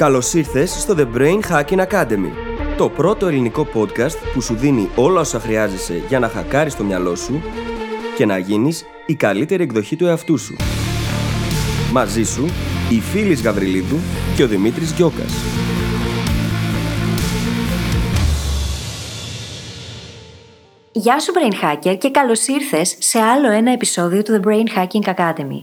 [0.00, 2.30] Καλώς ήρθες στο The Brain Hacking Academy,
[2.76, 7.14] το πρώτο ελληνικό podcast που σου δίνει όλα όσα χρειάζεσαι για να χακάρεις το μυαλό
[7.14, 7.42] σου
[8.16, 10.56] και να γίνεις η καλύτερη εκδοχή του εαυτού σου.
[11.92, 12.44] Μαζί σου,
[12.90, 13.96] η Φίλης Γαβριλίδου
[14.36, 15.32] και ο Δημήτρης Γιώκας.
[20.92, 25.14] Γεια σου Brain Hacker και καλώς ήρθες σε άλλο ένα επεισόδιο του The Brain Hacking
[25.14, 25.62] Academy.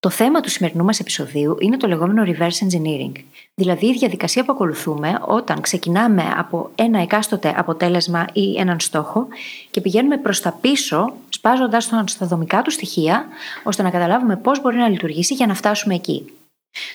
[0.00, 3.12] Το θέμα του σημερινού μας επεισοδίου είναι το λεγόμενο reverse engineering,
[3.58, 9.26] δηλαδή η διαδικασία που ακολουθούμε όταν ξεκινάμε από ένα εκάστοτε αποτέλεσμα ή έναν στόχο
[9.70, 13.26] και πηγαίνουμε προς τα πίσω σπάζοντας τον στα δομικά του στοιχεία
[13.64, 16.24] ώστε να καταλάβουμε πώς μπορεί να λειτουργήσει για να φτάσουμε εκεί.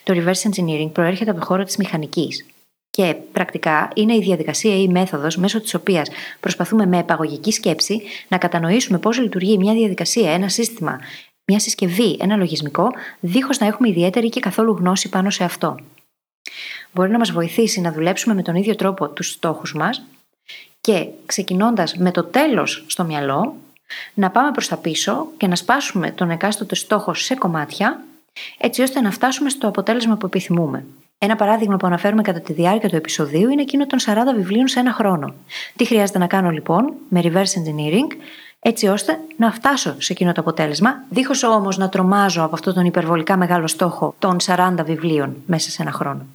[0.03, 2.45] Το reverse engineering προέρχεται από το χώρο της μηχανικής
[2.89, 8.01] και πρακτικά είναι η διαδικασία ή η μέθοδος μέσω της οποίας προσπαθούμε με επαγωγική σκέψη
[8.27, 10.99] να κατανοήσουμε πώς λειτουργεί μια διαδικασία, ένα σύστημα,
[11.45, 15.77] μια συσκευή, ένα λογισμικό, δίχως να έχουμε ιδιαίτερη και καθόλου γνώση πάνω σε αυτό.
[16.91, 20.03] Μπορεί να μας βοηθήσει να δουλέψουμε με τον ίδιο τρόπο τους στόχους μας
[20.81, 23.55] και ξεκινώντας με το τέλος στο μυαλό,
[24.13, 28.03] να πάμε προς τα πίσω και να σπάσουμε τον εκάστοτε στόχο σε κομμάτια,
[28.57, 30.85] έτσι ώστε να φτάσουμε στο αποτέλεσμα που επιθυμούμε.
[31.17, 34.79] Ένα παράδειγμα που αναφέρουμε κατά τη διάρκεια του επεισοδίου είναι εκείνο των 40 βιβλίων σε
[34.79, 35.33] ένα χρόνο.
[35.75, 38.17] Τι χρειάζεται να κάνω λοιπόν με reverse engineering,
[38.59, 42.85] έτσι ώστε να φτάσω σε εκείνο το αποτέλεσμα, δίχως όμως να τρομάζω από αυτόν τον
[42.85, 46.25] υπερβολικά μεγάλο στόχο των 40 βιβλίων μέσα σε ένα χρόνο.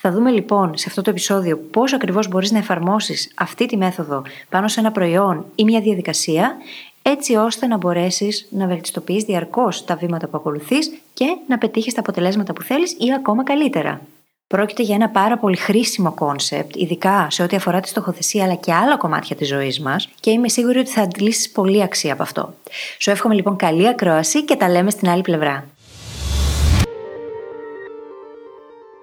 [0.00, 4.22] Θα δούμε λοιπόν σε αυτό το επεισόδιο πώς ακριβώς μπορείς να εφαρμόσεις αυτή τη μέθοδο
[4.48, 6.56] πάνω σε ένα προϊόν ή μια διαδικασία,
[7.02, 12.00] έτσι ώστε να μπορέσεις να βελτιστοποιείς διαρκώς τα βήματα που ακολουθείς και να πετύχεις τα
[12.00, 14.00] αποτελέσματα που θέλεις ή ακόμα καλύτερα.
[14.46, 18.72] Πρόκειται για ένα πάρα πολύ χρήσιμο concept, ειδικά σε ό,τι αφορά τη στοχοθεσία αλλά και
[18.72, 22.54] άλλα κομμάτια της ζωής μας, και είμαι σίγουρη ότι θα αντλήσεις πολύ αξία από αυτό.
[22.98, 25.66] Σου εύχομαι λοιπόν καλή ακρόαση και τα λέμε στην άλλη πλευρά.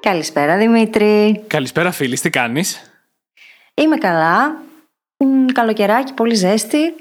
[0.05, 1.43] Καλησπέρα Δημήτρη.
[1.47, 2.91] Καλησπέρα φίλης, τι κάνεις;
[3.73, 4.61] Είμαι καλά.
[5.53, 6.95] Καλοκαιράκι, πολύ ζέστη.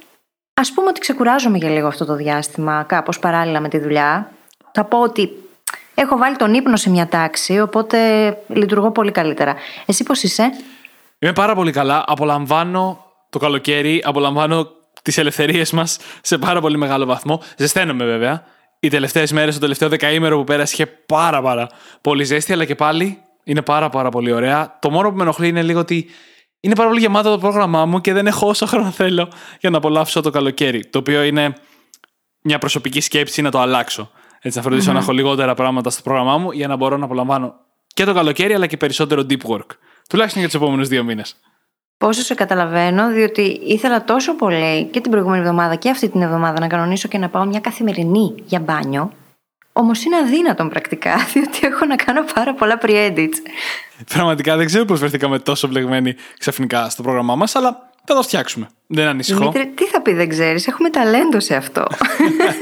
[0.54, 4.31] Ας πούμε ότι ξεκουράζομαι για λίγο αυτό το διάστημα, κάπως παράλληλα με τη δουλειά.
[4.72, 5.31] Θα πω ότι
[5.94, 7.98] Έχω βάλει τον ύπνο σε μια τάξη, οπότε
[8.48, 9.54] λειτουργώ πολύ καλύτερα.
[9.87, 10.50] Εσύ πώς είσαι,
[11.19, 12.04] Είμαι πάρα πολύ καλά.
[12.06, 14.70] Απολαμβάνω το καλοκαίρι, απολαμβάνω
[15.03, 17.43] τις ελευθερίες μας σε πάρα πολύ μεγάλο βαθμό.
[17.56, 18.44] Ζεσταίνομαι βέβαια.
[18.84, 21.69] Οι τελευταίες μέρες, το τελευταίο δεκαήμερο που πέρασε, είχε πάρα, πάρα
[22.00, 24.78] πολύ ζέστη, αλλά και πάλι είναι πάρα, πάρα πολύ ωραία.
[24.81, 26.11] Το μόνο που με ενοχλεί είναι λίγο ότι
[26.61, 29.28] είναι πάρα πολύ γεμάτο το πρόγραμμά μου και δεν έχω όσο χρόνο θέλω
[29.61, 30.87] για να απολαύσω το καλοκαίρι.
[30.87, 31.55] Το οποίο είναι
[32.43, 34.11] μια προσωπική σκέψη να το αλλάξω.
[34.41, 37.55] Έτσι, να φροντισω να έχω λιγότερα πράγματα στο πρόγραμμά μου για να μπορώ να απολαμβάνω
[37.94, 39.69] και το καλοκαίρι αλλά και περισσότερο deep work.
[40.09, 41.37] Τουλάχιστον για τους επόμενους δύο μήνες.
[41.99, 46.60] Πόσο σε καταλαβαίνω, διότι ήθελα τόσο πολύ και την προηγούμενη εβδομάδα και αυτή την εβδομάδα
[46.60, 49.12] να κανονίσω και να πάω μια καθημερινή για μπάνιο.
[49.72, 53.38] Όμως είναι αδύνατον πρακτικά, διότι έχω να κάνω πάρα πολλά pre-edits.
[54.09, 58.69] Πραγματικά δεν ξέρω πώς βρεθήκαμε τόσο μπλεγμένοι ξαφνικά στο πρόγραμμά μας, αλλά θα το φτιάξουμε.
[58.87, 59.38] Δεν ανησυχώ.
[59.38, 60.66] Δημήτρη, τι θα πει, δεν ξέρεις.
[60.66, 61.87] Έχουμε ταλέντο σε αυτό.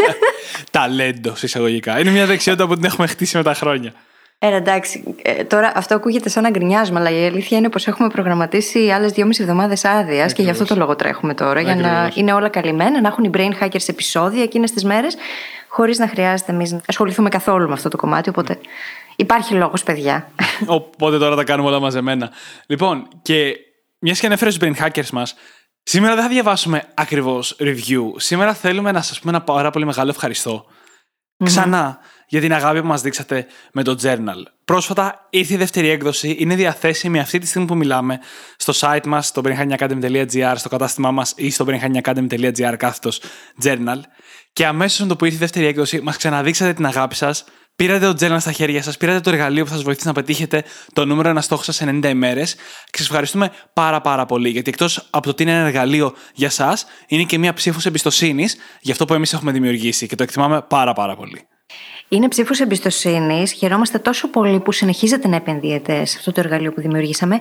[0.70, 2.00] ταλέντος, εισαγωγικά.
[2.00, 3.92] Είναι μια δεξιότητα που την έχουμε χτίσει με τα χρόνια.
[4.44, 8.08] Ε, εντάξει, ε, τώρα αυτό ακούγεται σαν να γκρινιάζουμε, αλλά η αλήθεια είναι πως έχουμε
[8.08, 11.60] προγραμματίσει άλλες δυόμιση εβδομάδες άδειας και γι' αυτό το λόγο τρέχουμε τώρα.
[11.60, 15.16] Για να είναι όλα καλυμμένα, να έχουν οι brain hackers επεισόδια εκείνες τις μέρες,
[15.68, 18.28] χωρίς να χρειάζεται εμείς να ασχοληθούμε καθόλου με αυτό το κομμάτι.
[18.28, 18.58] Οπότε
[19.16, 20.30] υπάρχει λόγος, παιδιά.
[20.66, 22.30] Οπότε τώρα τα κάνουμε όλα μαζεμένα.
[22.66, 23.56] Λοιπόν, και
[23.98, 25.34] μιας και ανέφερες στου brain hackers μας,
[25.82, 28.02] σήμερα δεν θα διαβάσουμε ακριβώς review.
[28.16, 30.14] Σήμερα θέλουμε να σας πούμε ένα πάρα πολύ μεγάλο
[31.44, 31.98] Ξανά
[32.32, 34.42] για την αγάπη που μας δείξατε με το journal.
[34.64, 38.18] Πρόσφατα ήρθε η δεύτερη έκδοση, είναι διαθέσιμη αυτή τη στιγμή που μιλάμε
[38.56, 43.20] στο site μας, στο brainhackingacademy.gr, στο κατάστημά μας ή στο brainhackingacademy.gr κάθετος
[43.62, 44.00] journal.
[44.52, 47.44] Και αμέσως με το που ήρθε η δεύτερη έκδοση, μας ξαναδείξατε την αγάπη σας
[47.76, 50.64] Πήρατε το journal στα χέρια σας, πήρατε το εργαλείο που θα σας βοηθήσει να πετύχετε
[50.92, 52.54] το νούμερο ένα στόχο σας σε 90 ημέρες
[52.90, 54.48] και σας ευχαριστούμε πάρα πάρα πολύ.
[54.48, 58.56] Γιατί εκτός από το ότι είναι ένα εργαλείο για εσά, είναι και μια ψήφος εμπιστοσύνης
[58.80, 61.46] για αυτό που εμείς έχουμε δημιουργήσει και το εκτιμάμε πάρα πάρα πολύ.
[62.08, 63.52] Είναι ψήφος εμπιστοσύνης.
[63.52, 67.40] Χαιρόμαστε τόσο πολύ που συνεχίζετε να επενδύετε σε αυτό το εργαλείο που δημιουργήσαμε.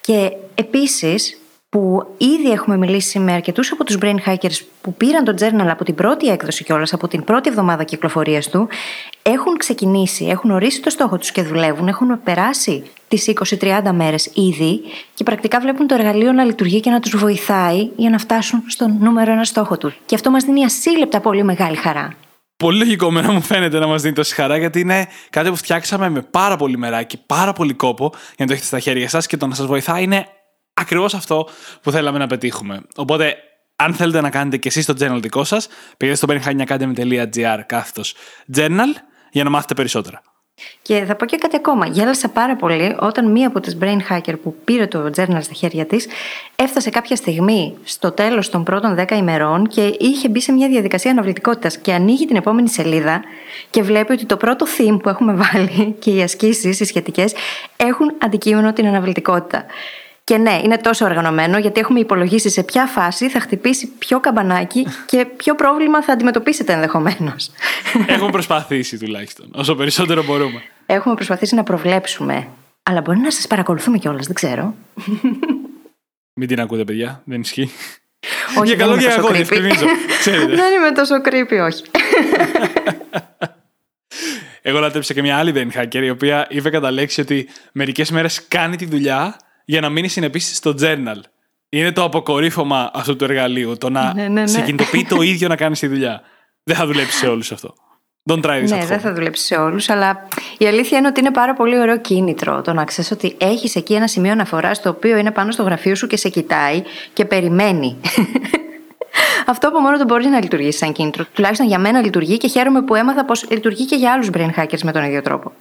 [0.00, 1.36] Και επίσης
[1.72, 5.84] που ήδη έχουμε μιλήσει με αρκετούς από τους brain hackers που πήραν το journal από
[5.84, 8.68] την πρώτη έκδοση κιόλας, από την πρώτη εβδομάδα κυκλοφορίας του,
[9.22, 14.80] έχουν ξεκινήσει, έχουν ορίσει το στόχο τους και δουλεύουν, έχουν περάσει τις 20-30 μέρες ήδη
[15.14, 18.96] και πρακτικά βλέπουν το εργαλείο να λειτουργεί και να τους βοηθάει για να φτάσουν στον
[19.00, 20.00] νούμερο ένα στόχο τους.
[20.06, 22.14] Και αυτό μας δίνει ασύλληπτα πολύ μεγάλη χαρά.
[22.62, 26.08] Πολύ λογικό να μου φαίνεται να μας δίνει τόση χαρά, γιατί είναι κάτι που φτιάξαμε
[26.08, 29.36] με πάρα πολύ μεράκι, πάρα πολύ κόπο για να το έχετε στα χέρια σας και
[29.36, 30.26] το να σας βοηθάει είναι
[30.74, 31.48] ακριβώς αυτό
[31.82, 32.82] που θέλαμε να πετύχουμε.
[32.96, 33.36] Οπότε,
[33.76, 38.14] αν θέλετε να κάνετε και εσείς το journal δικό σας, πήγαινε στο benhagnacademy.gr κάθετος
[38.54, 38.92] journal
[39.30, 40.22] για να μάθετε περισσότερα.
[40.82, 41.86] Και θα πω και κάτι ακόμα.
[41.86, 45.86] Γέλασα πάρα πολύ όταν μία από τις brain hacker που πήρε το journal στα χέρια
[45.86, 46.06] της
[46.56, 51.10] έφτασε κάποια στιγμή στο τέλος των πρώτων 10 ημερών και είχε μπει σε μια διαδικασία
[51.10, 51.76] αναβλητικότητας.
[51.78, 53.22] Και ανοίγει την επόμενη σελίδα
[53.70, 57.34] και βλέπει ότι το πρώτο theme που έχουμε βάλει και οι ασκήσεις, οι σχετικές,
[57.76, 59.64] έχουν αντικείμενο την αναβλητικότητα.
[60.24, 64.86] Και ναι, είναι τόσο οργανωμένο γιατί έχουμε υπολογίσει σε ποια φάση θα χτυπήσει ποιο καμπανάκι
[65.06, 67.50] και ποιο πρόβλημα θα αντιμετωπίσετε ενδεχομένως.
[68.06, 70.62] Έχουμε προσπαθήσει τουλάχιστον, όσο περισσότερο μπορούμε.
[70.86, 72.48] Έχουμε προσπαθήσει να προβλέψουμε.
[72.82, 74.74] Αλλά μπορεί να σας παρακολουθούμε κιόλας, δεν ξέρω.
[76.34, 77.70] Μην την ακούτε, παιδιά, δεν ισχύει.
[78.58, 79.32] Όχι, Για δεν καλό είμαι και τόσο εγώ, creepy.
[79.32, 79.86] διευκρινίζω.
[80.18, 80.54] Ξέρετε.
[80.54, 81.82] δεν είμαι τόσο creepy, όχι.
[84.62, 88.48] Εγώ λάτρεψα και μια άλλη brain hacker η οποία είπε κατά λέξη ότι μερικές μέρες
[88.48, 91.20] κάνει τη δουλειά για να μείνει συνεπής στο journal.
[91.68, 93.76] Είναι το αποκορύφωμα αυτού του εργαλείου.
[93.78, 94.46] Το να Ναι, ναι, ναι.
[94.46, 96.22] σε κινητοποιεί το ίδιο να κάνει τη δουλειά.
[96.62, 97.74] Δεν θα δουλέψει σε όλους αυτό.
[98.30, 99.00] Don't try this ναι, at δεν home.
[99.00, 100.28] θα δουλέψει σε όλους, αλλά
[100.58, 103.94] η αλήθεια είναι ότι είναι πάρα πολύ ωραίο κίνητρο το να ξέρεις ότι έχεις εκεί
[103.94, 106.82] ένα σημείο αναφοράς το οποίο είναι πάνω στο γραφείο σου και σε κοιτάει
[107.12, 107.96] και περιμένει.
[109.46, 111.24] Αυτό από μόνο του μπορεί να λειτουργήσει σαν κίνητρο.
[111.32, 114.80] Τουλάχιστον για μένα λειτουργεί και χαίρομαι που έμαθα πως λειτουργεί και για άλλους brain hackers
[114.82, 115.52] με τον ίδιο τρόπο.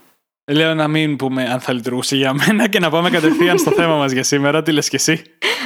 [0.46, 3.98] Λέω να μην πούμε αν θα λειτουργούσε για μένα και να πάμε κατευθείαν στο θέμα
[3.98, 4.64] μας για σήμερα.
[4.64, 5.22] Τι λες και εσύ;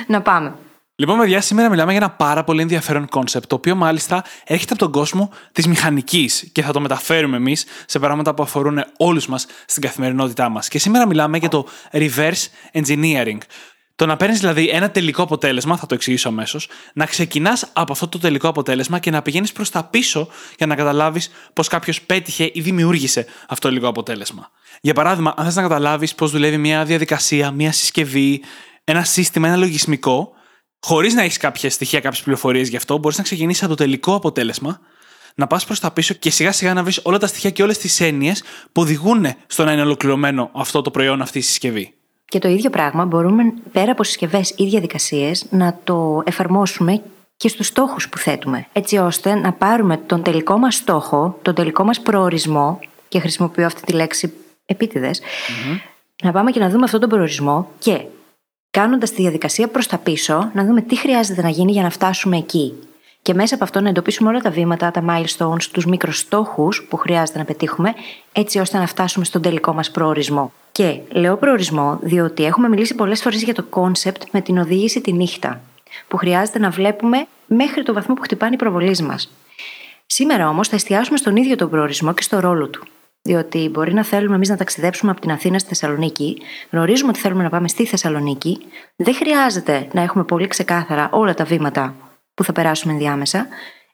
[0.08, 0.56] Να πάμε.
[0.98, 4.82] Λοιπόν, παιδιά, σήμερα μιλάμε για ένα πάρα πολύ ενδιαφέρον concept, το οποίο μάλιστα έρχεται από
[4.84, 9.48] τον κόσμο της μηχανικής και θα το μεταφέρουμε εμείς σε πράγματα που αφορούν όλους μας
[9.66, 10.68] στην καθημερινότητά μας.
[10.68, 13.38] Και σήμερα μιλάμε για το reverse engineering.
[13.96, 18.08] Το να παίρνεις δηλαδή ένα τελικό αποτέλεσμα, θα το εξηγήσω αμέσως, να ξεκινάς από αυτό
[18.08, 20.28] το τελικό αποτέλεσμα και να πηγαίνεις προς τα πίσω
[20.58, 24.52] για να καταλάβεις πώς κάποιος πέτυχε ή δημιούργησε αυτό το τελικό αποτέλεσμα.
[24.82, 28.44] Για παράδειγμα, αν θες να καταλάβεις πώς δουλεύει μια διαδικασία, μια συσκευή,
[28.84, 30.32] ένα σύστημα, ένα λογισμικό,
[30.80, 34.16] χωρίς να έχεις κάποια στοιχεία, κάποιες πληροφορίες γι' αυτό, μπορείς να ξεκινήσεις από το τελικό
[34.16, 34.80] αποτέλεσμα,
[35.36, 37.78] να πας προς τα πίσω και σιγά σιγά να βρεις όλα τα στοιχεία και όλες
[37.78, 41.95] τις έννοιες που οδηγούν στο να είναι ολοκληρωμένο αυτό το προϊόν, αυτή η συσκευή.
[42.26, 47.02] Και το ίδιο πράγμα μπορούμε πέρα από συσκευές ή διαδικασίες να το εφαρμόσουμε
[47.38, 48.68] και στους στόχους που θέτουμε.
[48.74, 53.82] Έτσι ώστε να πάρουμε τον τελικό μας στόχο, τον τελικό μας προορισμό, και χρησιμοποιώ αυτή
[53.82, 54.34] τη λέξη
[54.66, 55.22] επίτηδες,
[56.24, 58.02] να πάμε και να δούμε αυτόν τον προορισμό και
[58.72, 62.38] κάνοντας τη διαδικασία προς τα πίσω, να δούμε τι χρειάζεται να γίνει για να φτάσουμε
[62.38, 62.74] εκεί.
[63.26, 67.38] Και μέσα από αυτό να εντοπίσουμε όλα τα βήματα, τα milestones, τους μικροστόχους που χρειάζεται
[67.38, 67.94] να πετύχουμε,
[68.32, 70.54] έτσι ώστε να φτάσουμε στον τελικό μας προορισμό.
[70.72, 75.14] Και λέω προορισμό, διότι έχουμε μιλήσει πολλές φορές για το concept με την οδήγηση τη
[75.14, 75.62] νύχτα,
[76.08, 79.32] που χρειάζεται να βλέπουμε μέχρι το βαθμό που χτυπάνε οι προβολείς μας.
[80.06, 82.84] Σήμερα όμως θα εστιάσουμε στον ίδιο τον προορισμό και στο ρόλο του.
[83.22, 86.42] Διότι μπορεί να θέλουμε εμείς να ταξιδέψουμε από την Αθήνα στη Θεσσαλονίκη,
[86.72, 88.58] γνωρίζουμε ότι θέλουμε να πάμε στη Θεσσαλονίκη,
[88.96, 91.96] δεν χρειάζεται να έχουμε πολύ ξεκάθαρα όλα τα βήματα
[92.36, 93.48] που θα περάσουμε ενδιάμεσα.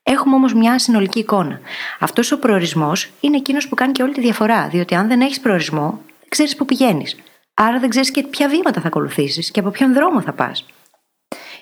[0.03, 1.59] Έχουμε όμως μια συνολική εικόνα.
[1.99, 5.39] Αυτός ο προορισμός είναι εκείνος που κάνει και όλη τη διαφορά, διότι αν δεν έχεις
[5.39, 7.15] προορισμό, δεν ξέρεις πού πηγαίνεις.
[7.53, 10.65] Άρα δεν ξέρεις και ποια βήματα θα ακολουθήσεις και από ποιον δρόμο θα πας.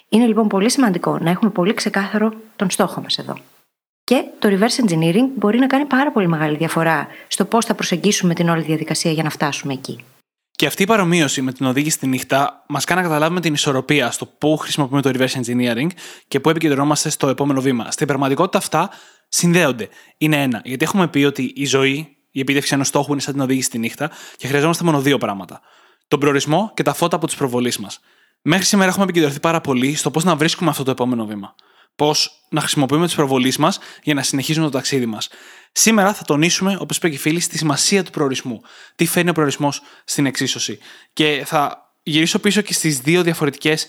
[0.10, 3.38] Είναι λοιπόν πολύ σημαντικό να έχουμε πολύ ξεκάθαρο τον στόχο μας εδώ.
[4.04, 8.34] Και το reverse engineering μπορεί να κάνει πάρα πολύ μεγάλη διαφορά στο πώς θα προσεγγίσουμε
[8.34, 10.04] την όλη διαδικασία για να φτάσουμε εκεί.
[10.60, 14.12] Και αυτή η παρομοίωση με την οδήγηση στη νύχτα μας κάνει να καταλάβουμε την ισορροπία
[14.12, 15.88] στο πού χρησιμοποιούμε το reverse engineering
[16.28, 17.92] και πού επικεντρωνόμαστε στο επόμενο βήμα.
[17.92, 18.90] Στην πραγματικότητα αυτά
[19.30, 19.90] συνδέονται.
[20.18, 20.62] Είναι ένα.
[20.64, 23.78] Γιατί έχουμε πει ότι η ζωή, η επίτευξη ενός στόχου είναι σαν την οδήγηση στη
[23.78, 25.62] νύχτα και χρειαζόμαστε μόνο δύο πράγματα.
[26.08, 28.00] Τον προορισμό και τα φώτα από τι προβολή μας.
[28.42, 31.56] Μέχρι σήμερα έχουμε επικεντρωθεί πάρα πολύ στο πώς να βρίσκουμε αυτό το επόμενο βήμα.
[32.00, 35.30] Πώς να χρησιμοποιούμε τις προβολή μας για να συνεχίζουμε το ταξίδι μας.
[35.72, 38.62] Σήμερα θα τονίσουμε, όπως είπε και η φίλη, τη σημασία του προορισμού.
[38.96, 40.80] Τι φέρνει ο προορισμός στην εξίσωση.
[41.14, 43.88] Και θα γυρίσω πίσω και στις δύο διαφορετικές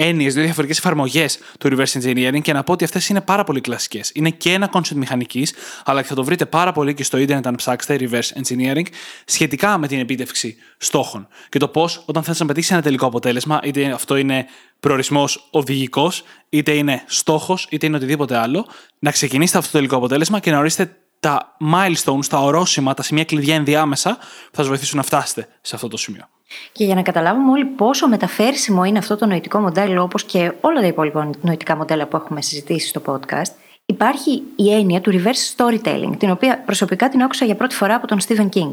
[0.00, 3.60] έννοιες, δύο διαφορετικές εφαρμογές του reverse engineering και να πω ότι αυτές είναι πάρα πολύ
[3.60, 4.10] κλασικές.
[4.14, 7.46] Είναι και ένα concept μηχανικής, αλλά και θα το βρείτε πάρα πολύ και στο Ιντερνετ
[7.46, 8.86] αν ψάξετε reverse engineering,
[9.24, 11.28] σχετικά με την επίτευξη στόχων.
[11.48, 14.46] Και το πώς, όταν θέλει να πετύχεις ένα τελικό αποτέλεσμα, είτε αυτό είναι
[14.80, 18.66] προορισμός οδηγικός, είτε είναι στόχος, είτε είναι οτιδήποτε άλλο,
[18.98, 23.24] να ξεκινήσετε αυτό το τελικό αποτέλεσμα και να ορίσετε τα milestones, τα ορόσημα, τα σημεία
[23.24, 26.28] κλειδιά ενδιάμεσα που θα σας βοηθήσουν να φτάσετε σε αυτό το σημείο.
[26.72, 30.80] Και για να καταλάβουμε όλοι πόσο μεταφέρσιμο είναι αυτό το νοητικό μοντέλο, όπως και όλα
[30.80, 33.52] τα υπόλοιπα νοητικά μοντέλα που έχουμε συζητήσει στο podcast,
[33.86, 38.06] υπάρχει η έννοια του reverse storytelling, την οποία προσωπικά την άκουσα για πρώτη φορά από
[38.06, 38.70] τον Stephen King.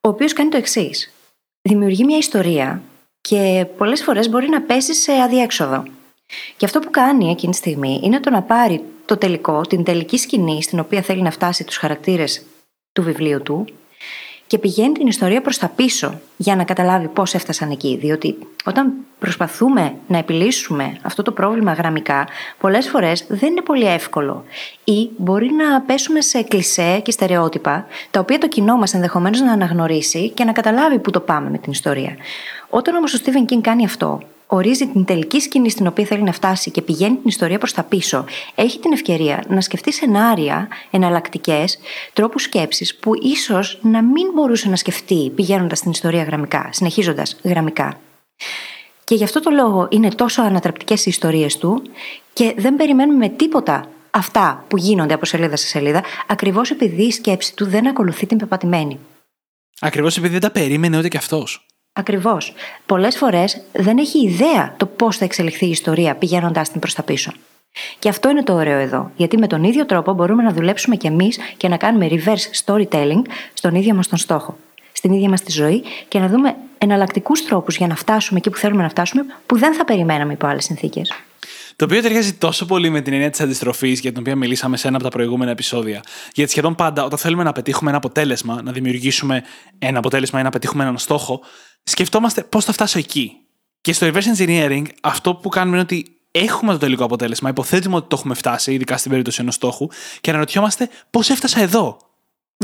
[0.00, 1.12] Ο οποίος κάνει το εξής.
[1.62, 2.82] Δημιουργεί μια ιστορία
[3.20, 5.82] και πολλές φορές μπορεί να πέσει σε αδιέξοδο.
[6.56, 10.18] Και αυτό που κάνει εκείνη τη στιγμή είναι το να πάρει το τελικό, την τελική
[10.18, 12.44] σκηνή στην οποία θέλει να φτάσει τους χαρακτήρες
[12.92, 13.64] του βιβλίου του
[14.52, 17.96] και πηγαίνει την ιστορία προς τα πίσω για να καταλάβει πώς έφτασαν εκεί.
[18.00, 22.26] Διότι όταν προσπαθούμε να επιλύσουμε αυτό το πρόβλημα γραμμικά,
[22.58, 24.44] πολλές φορές δεν είναι πολύ εύκολο.
[24.84, 29.52] Ή μπορεί να πέσουμε σε κλισέ και στερεότυπα, τα οποία το κοινό μας ενδεχομένως να
[29.52, 32.16] αναγνωρίσει και να καταλάβει πού το πάμε με την ιστορία.
[32.68, 34.20] Όταν όμως ο Στίβεν Κίνγκ κάνει αυτό,
[34.54, 37.82] ορίζει την τελική σκηνή στην οποία θέλει να φτάσει και πηγαίνει την ιστορία προς τα
[37.82, 41.78] πίσω, έχει την ευκαιρία να σκεφτεί σενάρια, εναλλακτικές,
[42.12, 48.00] τρόπους σκέψης που ίσως να μην μπορούσε να σκεφτεί πηγαίνοντας την ιστορία γραμμικά, συνεχίζοντας γραμμικά.
[49.04, 51.82] Και γι' αυτό το λόγο είναι τόσο ανατρεπτικές οι ιστορίες του
[52.32, 57.12] και δεν περιμένουμε με τίποτα αυτά που γίνονται από σελίδα σε σελίδα, ακριβώς επειδή η
[57.12, 58.98] σκέψη του δεν ακολουθεί την πεπατημένη.
[59.80, 61.66] Ακριβώς επειδή δεν τα περίμενε ούτε κι αυτός.
[61.92, 62.52] Ακριβώς.
[62.86, 67.02] Πολλές φορές δεν έχει ιδέα το πώς θα εξελιχθεί η ιστορία πηγαίνοντά την προς τα
[67.02, 67.32] πίσω.
[67.98, 69.10] Και αυτό είναι το ωραίο εδώ.
[69.16, 73.22] Γιατί με τον ίδιο τρόπο μπορούμε να δουλέψουμε κι εμείς και να κάνουμε reverse storytelling
[73.54, 74.56] στον ίδιο μας τον στόχο.
[74.92, 78.56] Στην ίδια μας τη ζωή και να δούμε εναλλακτικούς τρόπους για να φτάσουμε εκεί που
[78.56, 81.12] θέλουμε να φτάσουμε που δεν θα περιμέναμε υπό άλλες συνθήκες.
[81.82, 84.88] Το οποίο ταιριάζει τόσο πολύ με την έννοια της αντιστροφής για την οποία μιλήσαμε σε
[84.88, 86.02] ένα από τα προηγούμενα επεισόδια.
[86.34, 89.42] Γιατί σχεδόν πάντα, όταν θέλουμε να πετύχουμε ένα αποτέλεσμα, να δημιουργήσουμε
[89.78, 91.40] ένα αποτέλεσμα ή να πετύχουμε έναν στόχο,
[91.82, 93.32] σκεφτόμαστε πώς θα φτάσω εκεί.
[93.80, 98.08] Και στο reverse engineering, αυτό που κάνουμε είναι ότι έχουμε το τελικό αποτέλεσμα, υποθέτουμε ότι
[98.08, 99.88] το έχουμε φτάσει, ειδικά στην περίπτωση ενός στόχου,
[100.20, 101.96] και αναρωτιόμαστε πώς έφτασα εδώ.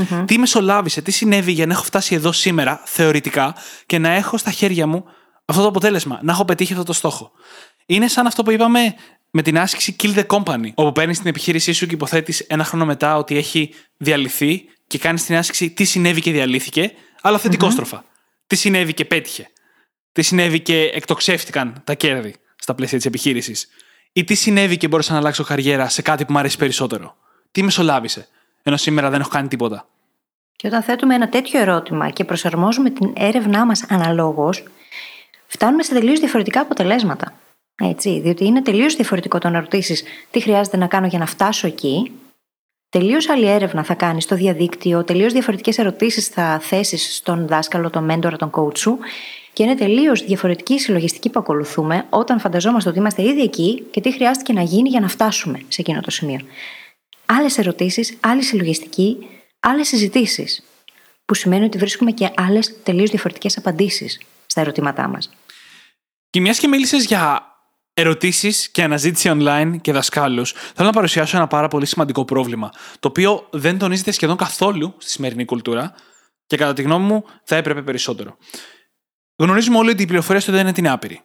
[0.00, 0.24] Mm-hmm.
[0.26, 3.54] Τι μεσολάβησε, τι συνέβη για να έχω φτάσει εδώ σήμερα, θεωρητικά,
[3.86, 5.04] και να έχω στα χέρια μου
[5.44, 7.32] αυτό το αποτέλεσμα, να έχω πετύχει αυτό το στόχο.
[7.90, 8.94] Είναι σαν αυτό που είπαμε
[9.30, 12.84] με την άσκηση Kill the Company, όπου παίρνεις την επιχείρησή σου και υποθέτεις ένα χρόνο
[12.84, 18.02] μετά ότι έχει διαλυθεί και κάνεις την άσκηση τι συνέβη και διαλύθηκε, αλλά θετικόστροφα.
[18.02, 18.42] Mm-hmm.
[18.46, 19.50] Τι συνέβη και πέτυχε.
[20.12, 23.68] Τι συνέβη και εκτοξεύτηκαν τα κέρδη στα πλαίσια της επιχείρησης.
[24.12, 27.16] Ή τι συνέβη και μπόρεσα να αλλάξω καριέρα σε κάτι που μου αρέσει περισσότερο.
[27.50, 28.28] Τι μεσολάβησε,
[28.62, 29.88] ενώ σήμερα δεν έχω κάνει τίποτα.
[30.56, 34.62] Και όταν θέτουμε ένα τέτοιο ερώτημα και προσαρμόζουμε την έρευνά μας αναλόγως,
[35.46, 37.38] φτάνουμε σε τελείως διαφορετικά αποτελέσματα.
[37.82, 41.66] Έτσι, διότι είναι τελείως διαφορετικό το να ρωτήσεις τι χρειάζεται να κάνω για να φτάσω
[41.66, 42.12] εκεί.
[42.88, 48.04] Τελείως άλλη έρευνα θα κάνεις στο διαδίκτυο, τελείως διαφορετικές ερωτήσεις θα θέσεις στον δάσκαλο, τον
[48.04, 48.98] μέντορα, τον coach σου.
[49.52, 54.00] Και είναι τελείως διαφορετική η συλλογιστική που ακολουθούμε όταν φανταζόμαστε ότι είμαστε ήδη εκεί και
[54.00, 56.40] τι χρειάστηκε να γίνει για να φτάσουμε σε εκείνο το σημείο.
[57.26, 59.16] Άλλες ερωτήσεις, άλλη συλλογιστική,
[59.60, 60.62] άλλες συζητήσεις.
[61.24, 65.30] Που σημαίνει ότι βρίσκουμε και άλλες τελείως διαφορετικές απαντήσεις στα ερωτήματά μας.
[66.30, 67.47] Και μιας και μίλησες για
[67.98, 73.08] ερωτήσεις και αναζήτηση online και δασκάλους, θέλω να παρουσιάσω ένα πάρα πολύ σημαντικό πρόβλημα, το
[73.08, 75.94] οποίο δεν τονίζεται σχεδόν καθόλου στη σημερινή κουλτούρα
[76.46, 78.36] και κατά τη γνώμη μου θα έπρεπε περισσότερο.
[79.36, 81.20] Γνωρίζουμε όλοι ότι η πληροφορία στο Ιντερνετ είναι άπειρη.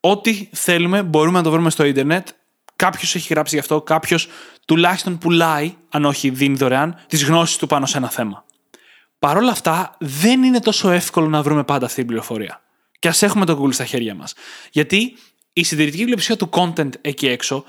[0.00, 2.28] Ό,τι θέλουμε μπορούμε να το βρούμε στο Ιντερνετ.
[2.76, 4.28] Κάποιος έχει γράψει γι' αυτό, κάποιος
[4.64, 8.44] τουλάχιστον πουλάει, αν όχι δίνει δωρεάν, τις γνώσεις του πάνω σε ένα θέμα.
[9.18, 12.62] Παρ' όλα αυτά, δεν είναι τόσο εύκολο να βρούμε πάντα αυτή την πληροφορία.
[12.98, 14.34] Και ας έχουμε το Google στα χέρια μας.
[14.70, 15.16] Γιατί
[15.54, 17.64] η συντηρητική πλειοψηφία του content εκεί έξω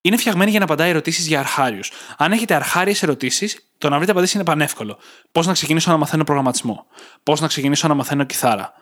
[0.00, 1.90] είναι φτιαγμένη για να απαντάει ερωτήσεις για αρχάριους.
[2.16, 4.98] Αν έχετε αρχάριες ερωτήσεις, το να βρείτε απαντήσεις είναι πανεύκολο.
[5.32, 6.86] Πώς να ξεκινήσω να μαθαίνω προγραμματισμό;
[7.22, 8.72] Πώς να ξεκινήσω να μαθαίνω κιθάρα;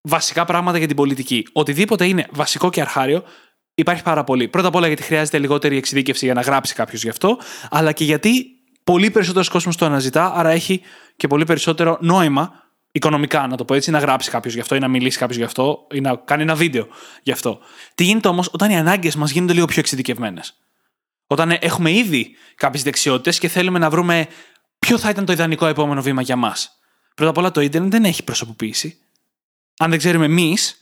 [0.00, 1.46] Βασικά πράγματα για την πολιτική.
[1.52, 3.24] Οτιδήποτε είναι βασικό και αρχάριο,
[3.74, 4.48] υπάρχει πάρα πολύ.
[4.48, 7.38] Πρώτα απ' όλα γιατί χρειάζεται λιγότερη εξειδίκευση για να γράψει κάποιος γι' αυτό,
[7.70, 8.46] αλλά και γιατί
[8.84, 10.80] πολύ περισσότερος κόσμος το αναζητά, άρα έχει
[11.16, 12.63] και πολύ περισσότερο νόημα
[12.96, 15.44] οικονομικά, να το πω έτσι, να γράψει κάποιος γι' αυτό ή να μιλήσει κάποιος γι'
[15.44, 16.88] αυτό ή να κάνει ένα βίντεο
[17.22, 17.58] γι' αυτό.
[17.94, 20.54] Τι γίνεται όμως όταν οι ανάγκες μας γίνονται λίγο πιο εξειδικευμένες;
[21.26, 24.26] Όταν έχουμε ήδη κάποιες δεξιότητες και θέλουμε να βρούμε
[24.78, 26.78] ποιο θα ήταν το ιδανικό επόμενο βήμα για μας.
[27.14, 28.98] Πρώτα απ' όλα το Ιντερνετ δεν έχει προσωποποίηση.
[29.78, 30.80] Αν δεν ξέρουμε εμείς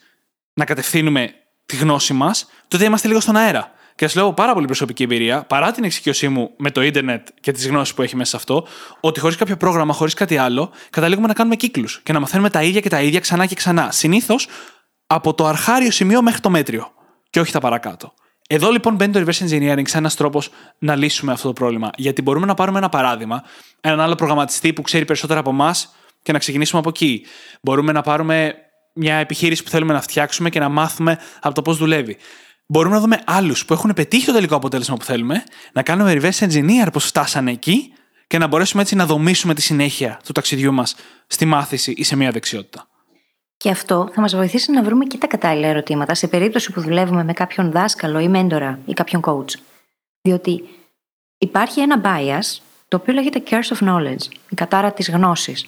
[0.53, 1.35] να κατευθύνουμε
[1.67, 3.73] τη γνώση μας, τότε είμαστε λίγο στον αέρα.
[3.95, 7.53] Και σα λέω πάρα πολύ προσωπική εμπειρία, παρά την εξοικειωσή μου με το ίντερνετ και
[7.53, 8.67] τις γνώσεις που έχει μέσα σε αυτό,
[9.01, 12.63] ότι χωρίς κάποιο πρόγραμμα, χωρίς κάτι άλλο, καταλήγουμε να κάνουμε κύκλους και να μαθαίνουμε τα
[12.63, 13.91] ίδια και τα ίδια ξανά και ξανά.
[13.91, 14.49] Συνήθως
[15.07, 16.93] από το αρχάριο σημείο μέχρι το μέτριο
[17.31, 18.13] και όχι τα παρακάτω.
[18.49, 21.91] Εδώ λοιπόν μπαίνει το reverse engineering σαν ένας τρόπος να λύσουμε αυτό το πρόβλημα.
[21.97, 23.43] Γιατί μπορούμε να πάρουμε ένα παράδειγμα,
[23.81, 27.27] έναν άλλο προγραμματιστή που ξέρει περισσότερα από εμάς και να ξεκινήσουμε από εκεί.
[27.63, 28.55] Μπορούμε να πάρουμε
[28.95, 32.17] μια επιχείρηση που θέλουμε να φτιάξουμε και να μάθουμε από το πώς δουλεύει
[32.67, 36.49] μπορούμε να δούμε άλλους που έχουν πετύχει το τελικό αποτέλεσμα που θέλουμε, να κάνουμε reverse
[36.49, 37.93] engineer πώ φτάσανε εκεί
[38.27, 40.95] και να μπορέσουμε έτσι να δομήσουμε τη συνέχεια του ταξιδιού μας
[41.27, 42.87] στη μάθηση ή σε μια δεξιότητα.
[43.57, 47.25] Και αυτό θα μας βοηθήσει να βρούμε και τα κατάλληλα ερωτήματα σε περίπτωση που δουλεύουμε
[47.25, 49.55] με κάποιον δάσκαλο ή μέντορα ή κάποιον coach.
[50.23, 50.65] Διότι
[51.39, 55.67] υπάρχει ένα bias το οποίο λέγεται curse of knowledge, η κατάρα της γνώσης.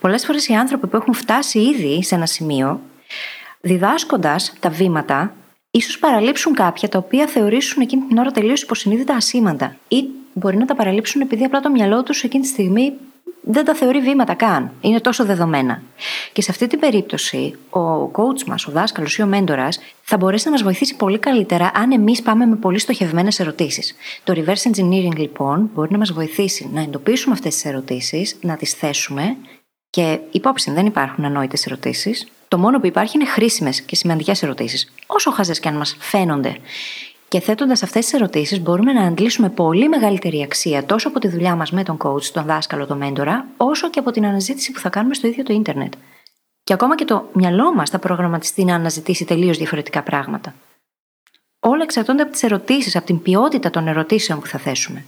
[0.00, 2.80] Πολλές φορές οι άνθρωποι που έχουν φτάσει ήδη σε ένα σημείο,
[3.60, 5.34] διδάσκοντας τα βήματα,
[5.76, 9.76] ίσως παραλείψουν κάποια τα οποία θεωρήσουν εκείνη την ώρα τελείως υποσυνείδητα ασήμαντα.
[9.88, 12.92] Ή μπορεί να τα παραλείψουν επειδή απλά το μυαλό τους εκείνη τη στιγμή
[13.48, 14.72] δεν τα θεωρεί βήματα καν.
[14.80, 15.82] Είναι τόσο δεδομένα.
[16.32, 20.44] Και σε αυτή την περίπτωση, ο coach μας, ο δάσκαλος ή ο μέντορας θα μπορέσει
[20.44, 23.94] να μας βοηθήσει πολύ καλύτερα αν εμείς πάμε με πολύ στοχευμένες ερωτήσεις.
[24.24, 28.72] Το reverse engineering, λοιπόν, μπορεί να μας βοηθήσει να εντοπίσουμε αυτές τις ερωτήσεις, να τις
[28.72, 29.36] θέσουμε
[29.90, 32.26] και υπόψη δεν υπάρχουν ανόητες ερωτήσεις.
[32.48, 36.56] Το μόνο που υπάρχει είναι χρήσιμες και σημαντικές ερωτήσεις, όσο χαζές και αν μας φαίνονται.
[37.28, 41.54] Και θέτοντας αυτές τις ερωτήσεις, μπορούμε να αντλήσουμε πολύ μεγαλύτερη αξία τόσο από τη δουλειά
[41.54, 44.88] μας με τον coach, τον δάσκαλο, τον μέντορα, όσο και από την αναζήτηση που θα
[44.88, 45.92] κάνουμε στο ίδιο το ίντερνετ.
[46.64, 50.54] Και ακόμα και το μυαλό μας θα προγραμματιστεί να αναζητήσει τελείως διαφορετικά πράγματα.
[51.60, 55.04] Όλα εξαρτώνται από τις ερωτήσεις, από την ποιότητα των ερωτήσεων που θα θέσουμε.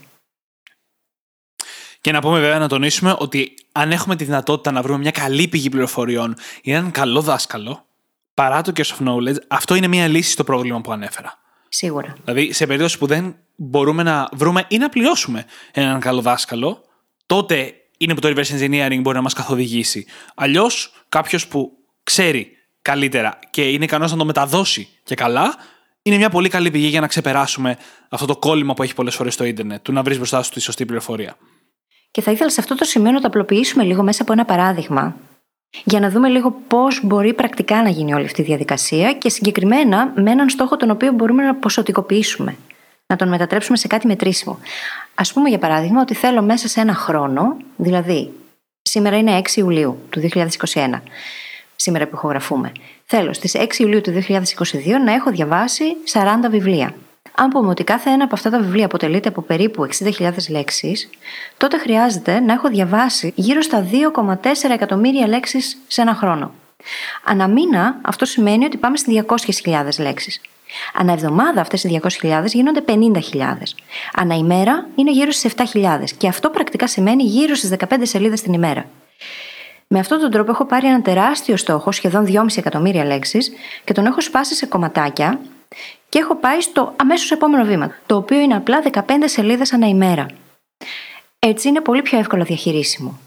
[2.09, 5.47] Και να πούμε βέβαια να τονίσουμε ότι αν έχουμε τη δυνατότητα να βρούμε μια καλή
[5.47, 7.85] πηγή πληροφοριών ή έναν καλό δάσκαλο,
[8.33, 11.39] παρά το cache of knowledge, αυτό είναι μια λύση στο πρόβλημα που ανέφερα.
[11.69, 12.15] Σίγουρα.
[12.23, 16.83] Δηλαδή, σε περίπτωση που δεν μπορούμε να βρούμε ή να πληρώσουμε έναν καλό δάσκαλο,
[17.25, 20.05] τότε είναι που το reverse engineering μπορεί να μας καθοδηγήσει.
[20.35, 21.71] Αλλιώς, κάποιος που
[22.03, 22.51] ξέρει
[22.81, 25.55] καλύτερα και είναι ικανός να το μεταδώσει και καλά,
[26.01, 27.77] είναι μια πολύ καλή πηγή για να ξεπεράσουμε
[28.09, 30.59] αυτό το κόλλημα που έχει πολλές φορές στο Ιντερνετ, του να βρεις μπροστά σου τη
[30.59, 31.37] σωστή πληροφορία.
[32.11, 35.15] Και θα ήθελα σε αυτό το σημείο να το απλοποιήσουμε λίγο μέσα από ένα παράδειγμα,
[35.83, 40.11] για να δούμε λίγο πώς μπορεί πρακτικά να γίνει όλη αυτή η διαδικασία και συγκεκριμένα
[40.15, 42.55] με έναν στόχο τον οποίο μπορούμε να ποσοτικοποιήσουμε,
[43.07, 44.59] να τον μετατρέψουμε σε κάτι μετρήσιμο.
[45.15, 48.31] Α πούμε, για παράδειγμα, ότι θέλω μέσα σε ένα χρόνο, δηλαδή
[48.81, 50.29] σήμερα είναι 6 Ιουλίου του
[50.73, 51.01] 2021,
[51.75, 52.71] σήμερα που ηχογραφούμε.
[53.05, 54.33] Θέλω στις 6 Ιουλίου του 2022
[55.05, 56.93] να έχω διαβάσει 40 βιβλία.
[57.35, 59.87] Αν πούμε ότι κάθε ένα από αυτά τα βιβλία αποτελείται από περίπου
[60.19, 61.09] 60.000 λέξεις,
[61.57, 66.51] τότε χρειάζεται να έχω διαβάσει γύρω στα 2,4 εκατομμύρια λέξεις σε ένα χρόνο.
[67.23, 69.23] Ανά μήνα αυτό σημαίνει ότι πάμε στις
[69.63, 70.41] 200.000 λέξεις.
[70.93, 72.93] Ανά εβδομάδα αυτές οι 200.000 γίνονται 50.000.
[74.13, 78.53] Ανά ημέρα είναι γύρω στις 7.000 και αυτό πρακτικά σημαίνει γύρω στις 15 σελίδες την
[78.53, 78.85] ημέρα.
[79.87, 83.51] Με αυτόν τον τρόπο έχω πάρει ένα τεράστιο στόχο, σχεδόν 2,5 εκατομμύρια λέξεις
[83.83, 85.39] και τον έχω σπάσει σε κομματάκια
[86.09, 90.25] και έχω πάει στο αμέσως επόμενο βήμα, το οποίο είναι απλά 15 σελίδες ανά ημέρα.
[91.39, 93.19] Έτσι είναι πολύ πιο εύκολα διαχειρίσιμο.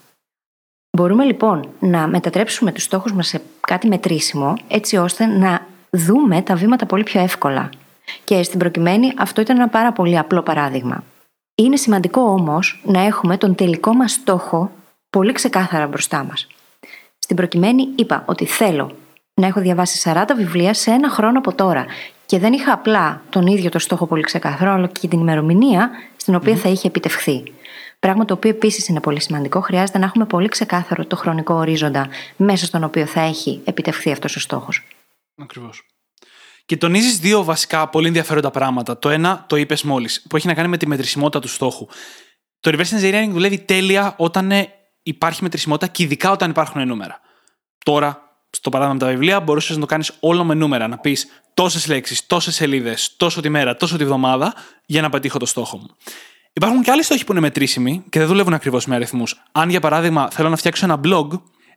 [0.96, 6.54] Μπορούμε λοιπόν να μετατρέψουμε τους στόχους μας σε κάτι μετρήσιμο, έτσι ώστε να δούμε τα
[6.54, 7.70] βήματα πολύ πιο εύκολα.
[8.24, 11.04] Και στην προκειμένη αυτό ήταν ένα πάρα πολύ απλό παράδειγμα.
[11.54, 14.70] Είναι σημαντικό όμως να έχουμε τον τελικό μας στόχο
[15.11, 16.46] πολύ ξεκάθαρα μπροστά μας.
[17.18, 18.96] Στην προκειμένη είπα ότι θέλω
[19.35, 21.87] να έχω διαβάσει 40 βιβλία σε ένα χρόνο από τώρα
[22.33, 26.35] και δεν είχα απλά τον ίδιο το στόχο πολύ ξεκάθαρο, αλλά και την ημερομηνία στην
[26.35, 27.42] οποία θα είχε επιτευχθεί.
[27.99, 29.61] Πράγμα το οποίο επίσης είναι πολύ σημαντικό.
[29.61, 34.37] Χρειάζεται να έχουμε πολύ ξεκάθαρο το χρονικό ορίζοντα μέσα στον οποίο θα έχει επιτευχθεί αυτός
[34.37, 34.85] ο στόχος.
[35.37, 35.83] Ακριβώς.
[36.66, 38.99] Και τονίζεις δύο βασικά πολύ ενδιαφέροντα πράγματα.
[38.99, 41.87] Το ένα το είπες μόλις, που έχει να κάνει με τη μετρησιμότητα του στόχου.
[42.61, 44.53] Το reverse engineering δουλεύει τέλεια όταν
[45.03, 47.21] υπάρχει μετρησιμότητα και ειδικά όταν υπάρχουν νούμερα.
[47.85, 50.88] Τώρα, στο παράδειγμα με τα βιβλία, μπορούσες να το κάνεις όλο με νούμερα.
[50.88, 54.54] Να πεις τόσες λέξεις, τόσες σελίδες, τόσο τη μέρα, τόσο τη βδομάδα
[54.86, 55.96] για να πετύχω το στόχο μου.
[56.52, 59.42] Υπάρχουν και άλλοι στόχοι που είναι μετρήσιμοι και δεν δουλεύουν ακριβώς με αριθμούς.
[59.52, 61.28] Αν για παράδειγμα θέλω να φτιάξω ένα blog,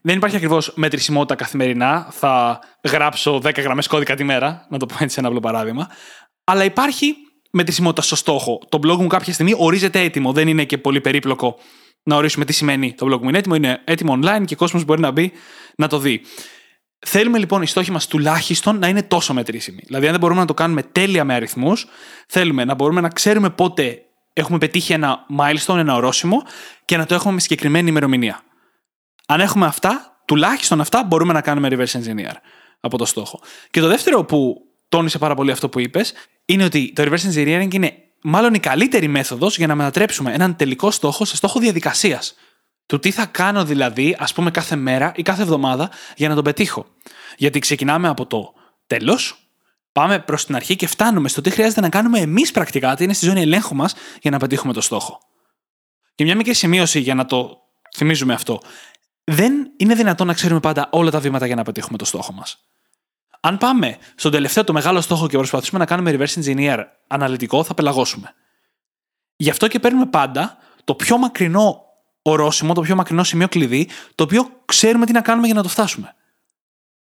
[0.02, 2.08] δεν υπάρχει ακριβώς μετρησιμότητα καθημερινά.
[2.12, 5.90] Θα γράψω 10 γραμμές κώδικα τη μέρα, να το πω έτσι σε ένα απλό παράδειγμα.
[6.44, 7.16] Αλλά υπάρχει
[7.52, 8.60] μετρησιμότητα στο στόχο.
[8.70, 10.32] Το blog μου κάποια στιγμή ορίζεται έτοιμο.
[10.32, 11.58] Δεν είναι και πολύ περίπλοκο
[12.04, 13.56] να ορίσουμε τι σημαίνει το blog μου είναι έτοιμο.
[13.56, 15.32] Είναι έτοιμο online και ο κόσμος μπορεί να μπει
[15.78, 16.22] να το δει.
[17.08, 19.80] Θέλουμε λοιπόν οι στόχοι μας τουλάχιστον να είναι τόσο μετρήσιμοι.
[19.86, 21.88] Δηλαδή, αν δεν μπορούμε να το κάνουμε τέλεια με αριθμούς,
[22.28, 24.02] θέλουμε να μπορούμε να ξέρουμε πότε
[24.34, 26.44] έχουμε πετύχει ένα milestone, ένα ορόσημο
[26.86, 28.42] και να το έχουμε με συγκεκριμένη ημερομηνία.
[29.26, 32.36] Αν έχουμε αυτά, τουλάχιστον αυτά μπορούμε να κάνουμε reverse engineer
[32.80, 33.42] από το στόχο.
[33.72, 36.14] Και το δεύτερο που τόνισε πάρα πολύ αυτό που είπες,
[36.46, 40.92] είναι ότι το reverse engineering είναι μάλλον η καλύτερη μέθοδος για να μετατρέψουμε έναν τελικό
[40.92, 42.36] στόχο σε στόχο διαδικασίας.
[42.86, 46.44] Του τι θα κάνω δηλαδή, ας πούμε, κάθε μέρα ή κάθε εβδομάδα για να τον
[46.44, 46.86] πετύχω.
[47.38, 48.54] Γιατί ξεκινάμε από το
[48.88, 49.50] τέλος,
[49.92, 53.14] πάμε προς την αρχή και φτάνουμε στο τι χρειάζεται να κάνουμε εμείς πρακτικά, τι είναι
[53.14, 55.20] στη ζώνη ελέγχου μας για να πετύχουμε το στόχο.
[56.16, 57.58] Και μια μικρή σημείωση για να το
[57.96, 58.62] θυμίζουμε αυτό.
[59.24, 62.58] Δεν είναι δυνατόν να ξέρουμε πάντα όλα τα βήματα για να πετύχουμε το στόχο μας.
[63.40, 67.74] Αν πάμε στον τελευταίο το μεγάλο στόχο και προσπαθήσουμε να κάνουμε reverse engineer αναλυτικό, θα
[67.74, 68.34] πελαγώσουμε.
[69.36, 71.85] Γι' αυτό και παίρνουμε πάντα το πιο μακρινό
[72.28, 75.70] ορόσημο, το πιο μακρινό σημείο κλειδί, το οποίο ξέρουμε τι να κάνουμε για να το
[75.70, 76.16] φτάσουμε.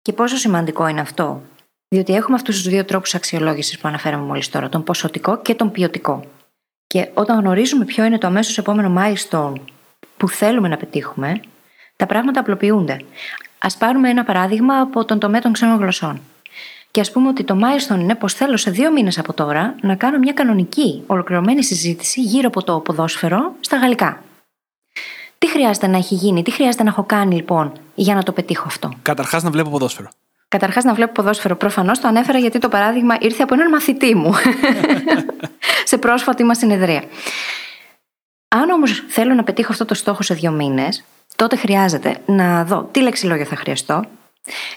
[0.01, 1.41] Και πόσο σημαντικό είναι αυτό;
[1.88, 5.71] Διότι έχουμε αυτούς τους δύο τρόπους αξιολόγησης που αναφέραμε μόλις τώρα, τον ποσοτικό και τον
[5.71, 6.23] ποιοτικό.
[6.88, 9.54] Και όταν γνωρίζουμε ποιο είναι το αμέσως επόμενο milestone
[10.17, 11.41] που θέλουμε να πετύχουμε,
[11.95, 12.99] τα πράγματα απλοποιούνται.
[13.60, 16.21] Α πάρουμε ένα παράδειγμα από τον τομέα των ξένων γλωσσών.
[16.91, 19.95] Και ας πούμε ότι το milestone είναι πως θέλω σε δύο μήνες από τώρα να
[19.95, 24.23] κάνω μια κανονική, ολοκληρωμένη συζήτηση γύρω από το ποδόσφαιρο στα γαλλικά.
[25.38, 28.63] Τι χρειάζεται να έχει γίνει, τι χρειάζεται να έχω κάνει λοιπόν για να το πετύχω
[28.67, 30.08] αυτό; Καταρχάς να βλέπω ποδόσφαιρο.
[30.48, 31.56] Καταρχάς να βλέπω ποδόσφαιρο.
[31.56, 34.34] Προφανώς το ανέφερα γιατί το παράδειγμα ήρθε από έναν μαθητή μου
[35.89, 37.04] σε πρόσφατη μας συνεδρία.
[38.48, 41.04] Αν όμως θέλω να πετύχω αυτό το στόχο σε δύο μήνες,
[41.36, 44.04] τότε χρειάζεται να δω τι λεξιλόγιο θα χρειαστώ.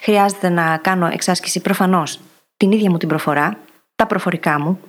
[0.03, 2.21] Χρειάζεται να κάνω εξάσκηση προφανώς
[2.57, 3.59] την ίδια μου την προφορά,
[3.97, 4.81] τα προφορικά μου,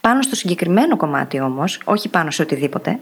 [0.00, 3.00] πάνω στο συγκεκριμένο κομμάτι όμως, όχι πάνω σε οτιδήποτε,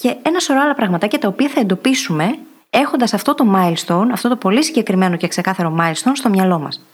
[0.00, 2.38] και ένα σωρό άλλα πραγματάκια τα οποία θα εντοπίσουμε
[2.70, 6.86] έχοντας αυτό το milestone, αυτό το πολύ συγκεκριμένο και ξεκάθαρο milestone στο μυαλό μας.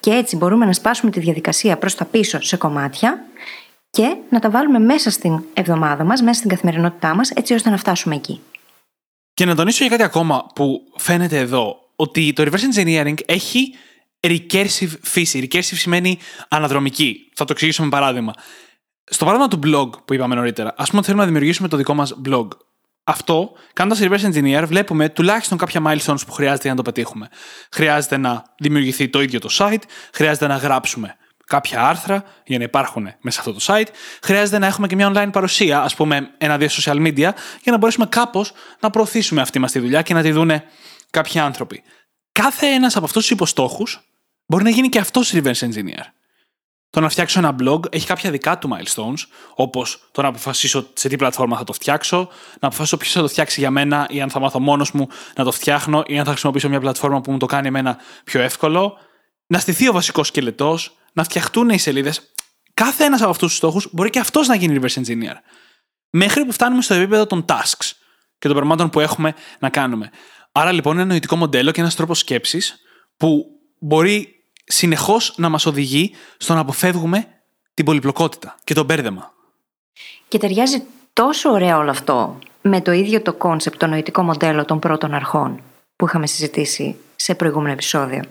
[0.00, 3.24] Και έτσι μπορούμε να σπάσουμε τη διαδικασία προς τα πίσω σε κομμάτια
[3.90, 7.76] και να τα βάλουμε μέσα στην εβδομάδα μας, μέσα στην καθημερινότητά μας, έτσι ώστε να
[7.76, 8.40] φτάσουμε εκεί.
[9.34, 13.74] Και να τονίσω για κάτι ακόμα που φαίνεται εδώ, ότι το reverse engineering έχει
[14.20, 15.48] recursive φύση.
[15.50, 16.18] Recursive σημαίνει
[16.48, 17.30] αναδρομική.
[17.34, 18.32] Θα το εξηγήσω με παράδειγμα.
[19.04, 21.94] Στο παράδειγμα του blog που είπαμε νωρίτερα, ας πούμε ότι θέλουμε να δημιουργήσουμε το δικό
[21.94, 22.48] μας blog.
[23.04, 27.28] Αυτό, κάνοντας reverse engineer, βλέπουμε τουλάχιστον κάποια milestones που χρειάζεται για να το πετύχουμε.
[27.70, 33.02] Χρειάζεται να δημιουργηθεί το ίδιο το site, χρειάζεται να γράψουμε κάποια άρθρα για να υπάρχουν
[33.02, 33.88] μέσα σε αυτό το site.
[34.22, 37.30] Χρειάζεται να έχουμε και μια online παρουσία, ας πούμε ένα-δύο social media,
[37.62, 40.64] για να μπορέσουμε κάπως να προωθήσουμε αυτή μας τη δουλειά και να τη δούνε
[41.10, 41.82] κάποιοι άνθρωποι.
[42.32, 44.00] Κάθε ένας από αυτούς τους υποστόχους
[44.46, 46.04] μπορεί να γίνει και αυτός reverse engineer.
[46.92, 51.08] Το να φτιάξω ένα blog έχει κάποια δικά του milestones, όπως το να αποφασίσω σε
[51.08, 52.28] τι πλατφόρμα θα το φτιάξω,
[52.60, 55.44] να αποφασίσω ποιος θα το φτιάξει για μένα ή αν θα μάθω μόνος μου να
[55.44, 58.98] το φτιάχνω ή αν θα χρησιμοποιήσω μια πλατφόρμα που μου το κάνει εμένα πιο εύκολο,
[59.46, 62.32] να στηθεί ο βασικός σκελετός, να φτιαχτούν οι σελίδες.
[62.74, 65.34] Κάθε ένας από αυτούς τους στόχους μπορεί και αυτός να γίνει reverse engineer.
[66.10, 67.90] Μέχρι που φτάνουμε στο επίπεδο των tasks
[68.38, 70.10] και των πραγμάτων που έχουμε να κάνουμε.
[70.52, 72.76] Άρα λοιπόν είναι ένα νοητικό μοντέλο και ένας τρόπος σκέψης
[73.16, 73.44] που
[73.78, 77.26] μπορεί συνεχώς να μας οδηγεί στο να αποφεύγουμε
[77.74, 79.32] την πολυπλοκότητα και το μπέρδεμα.
[80.28, 84.78] Και ταιριάζει τόσο ωραίο όλο αυτό με το ίδιο το concept, το νοητικό μοντέλο των
[84.78, 85.62] πρώτων αρχών
[85.96, 88.22] που είχαμε συζητήσει σε προηγούμενο επεισόδιο.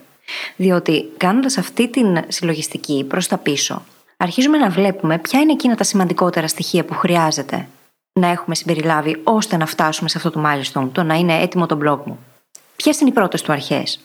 [0.55, 3.83] Διότι κάνοντας αυτή την συλλογιστική προς τα πίσω,
[4.17, 7.67] αρχίζουμε να βλέπουμε ποια είναι εκείνα τα σημαντικότερα στοιχεία που χρειάζεται
[8.13, 11.77] να έχουμε συμπεριλάβει ώστε να φτάσουμε σε αυτό το milestone, το να είναι έτοιμο το
[11.83, 12.19] blog μου.
[12.75, 13.99] Ποιες είναι οι πρώτες του αρχές,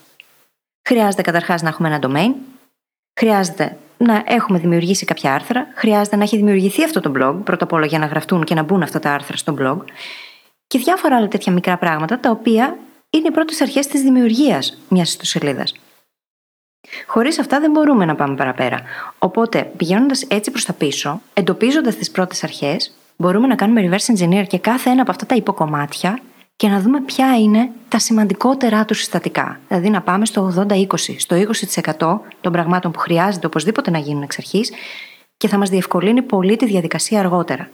[0.87, 2.35] Χρειάζεται καταρχάς να έχουμε ένα domain.
[3.21, 5.67] Χρειάζεται να έχουμε δημιουργήσει κάποια άρθρα.
[5.75, 8.63] Χρειάζεται να έχει δημιουργηθεί αυτό το blog, πρώτα απ' όλα για να γραφτούν και να
[8.63, 9.77] μπουν αυτά τα άρθρα στο blog.
[10.67, 12.79] Και διάφορα άλλα τέτοια μικρά πράγματα, τα οποία
[13.11, 15.75] είναι οι πρώτες αρχές της δημιουργίας μιας ιστοσελίδας.
[17.07, 18.83] Χωρίς αυτά δεν μπορούμε να πάμε παραπέρα.
[19.19, 24.45] Οπότε, πηγαίνοντας έτσι προς τα πίσω, εντοπίζοντας τις πρώτες αρχές, μπορούμε να κάνουμε reverse engineer
[24.47, 26.21] και κάθε ένα από αυτά τα υποκομμάτια
[26.57, 29.61] και να δούμε ποια είναι τα σημαντικότερά τους συστατικά.
[29.69, 31.37] Δηλαδή να πάμε στο 80-20, στο
[31.97, 34.73] 20% των πραγμάτων που χρειάζεται οπωσδήποτε να γίνουν εξ αρχής
[35.37, 37.71] και θα μας διευκολύνει πολύ τη διαδικασία αργότερα.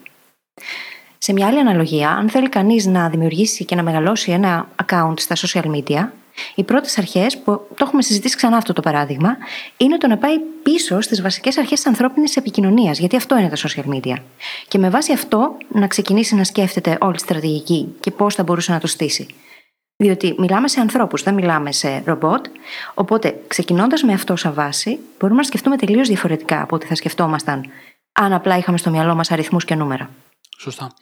[1.19, 5.37] Σε μια άλλη αναλογία, αν θέλει κανείς να δημιουργήσει και να μεγαλώσει ένα account στα
[5.37, 6.09] social media,
[6.55, 9.37] οι πρώτες αρχές, που το έχουμε συζητήσει ξανά αυτό το παράδειγμα,
[9.77, 13.57] είναι το να πάει πίσω στις βασικές αρχές της ανθρώπινης επικοινωνίας, γιατί αυτό είναι τα
[13.57, 14.17] social media.
[14.69, 18.73] Και με βάση αυτό να ξεκινήσει να σκέφτεται όλη τη στρατηγική και πώς θα μπορούσε
[18.73, 19.27] να το στήσει.
[19.97, 22.47] Διότι μιλάμε σε ανθρώπους, δεν μιλάμε σε ρομπότ.
[22.95, 27.71] Οπότε, ξεκινώντας με αυτό σαν βάση, μπορούμε να σκεφτούμε τελείως διαφορετικά από ό,τι θα σκεφτόμασταν
[28.13, 30.11] αν απλά είχαμε στο μυαλό μας αριθμούς και νούμερα.
[30.59, 30.93] Σωστά.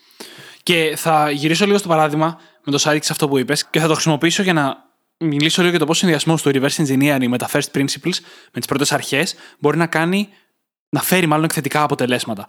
[0.63, 3.93] Και θα γυρίσω λίγο στο παράδειγμα με το Σάρικ αυτό που είπες και θα το
[3.93, 4.90] χρησιμοποιήσω για να
[5.21, 8.17] μιλήσω λίγο για το πώς ο συνδυασμός του reverse engineering με τα first principles,
[8.53, 10.29] με τις πρώτες αρχές, μπορεί να κάνει,
[10.89, 12.45] να φέρει μάλλον εκθετικά αποτελέσματα.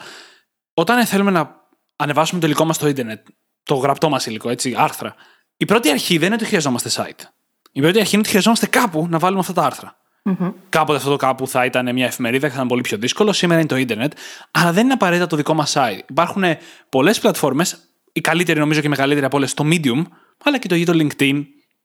[0.74, 3.28] Όταν θέλουμε να ανεβάσουμε το υλικό μας στο Ιντερνετ,
[3.64, 5.16] το γραπτό μας υλικό, έτσι, άρθρα,
[5.58, 7.24] η πρώτη αρχή δεν είναι ότι χρειαζόμαστε site.
[7.72, 9.96] Η πρώτη αρχή είναι ότι χρειαζόμαστε κάπου να βάλουμε αυτά τα άρθρα.
[10.24, 10.54] Mm-hmm.
[10.70, 13.34] Κάποτε αυτό το κάπου θα ήταν μια εφημερίδα και θα ήταν πολύ πιο δύσκολο.
[13.34, 14.14] Σήμερα είναι το Ιντερνετ.
[14.52, 16.00] Αλλά δεν είναι απαραίτητα το δικό μας site.
[16.10, 16.44] Υπάρχουν
[16.90, 17.78] πολλές πλατφόρμες,
[18.12, 20.04] η καλύτερη νομίζω και η μεγαλύτερη από όλες, το Medium,
[20.44, 21.44] αλλά και το ίδιο το LinkedIn,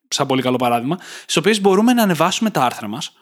[0.08, 3.12] σαν πολύ καλό παράδειγμα, στις οποίες μπορούμε να ανεβάσουμε τα άρθρα μας,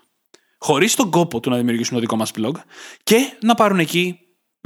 [0.58, 2.52] χωρίς τον κόπο του να δημιουργήσουμε το δικό μας blog
[3.02, 4.18] και να πάρουν εκεί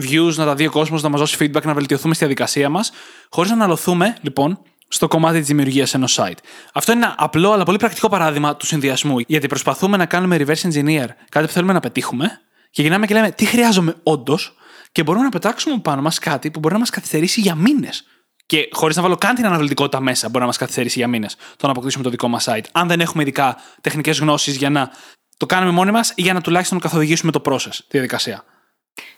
[0.02, 2.90] views, να τα δει ο κόσμος, να μας δώσει feedback, να βελτιωθούμε στη διαδικασία μας,
[3.30, 6.38] χωρίς να αναλωθούμε λοιπόν στο κομμάτι της δημιουργίας ενός site.
[6.72, 10.72] Αυτό είναι ένα απλό αλλά πολύ πρακτικό παράδειγμα του συνδυασμού, γιατί προσπαθούμε να κάνουμε reverse
[10.72, 14.52] engineer κάτι που θέλουμε να πετύχουμε και γυρνάμε και λέμε τι χρειάζομαι όντως;
[14.92, 18.04] και μπορούμε να πετάξουμε πάνω μας κάτι που μπορεί να μας καθυστερήσει για μήνες.
[18.48, 21.66] Και χωρίς να βάλω καν την αναλυτικότητα μέσα, μπορεί να μας καθυστερήσει για μήνες το
[21.66, 22.64] να αποκτήσουμε το δικό μας site.
[22.72, 24.90] Αν δεν έχουμε ειδικά τεχνικές γνώσεις για να
[25.36, 28.44] το κάνουμε μόνοι μας ή για να τουλάχιστον καθοδηγήσουμε το process, τη διαδικασία.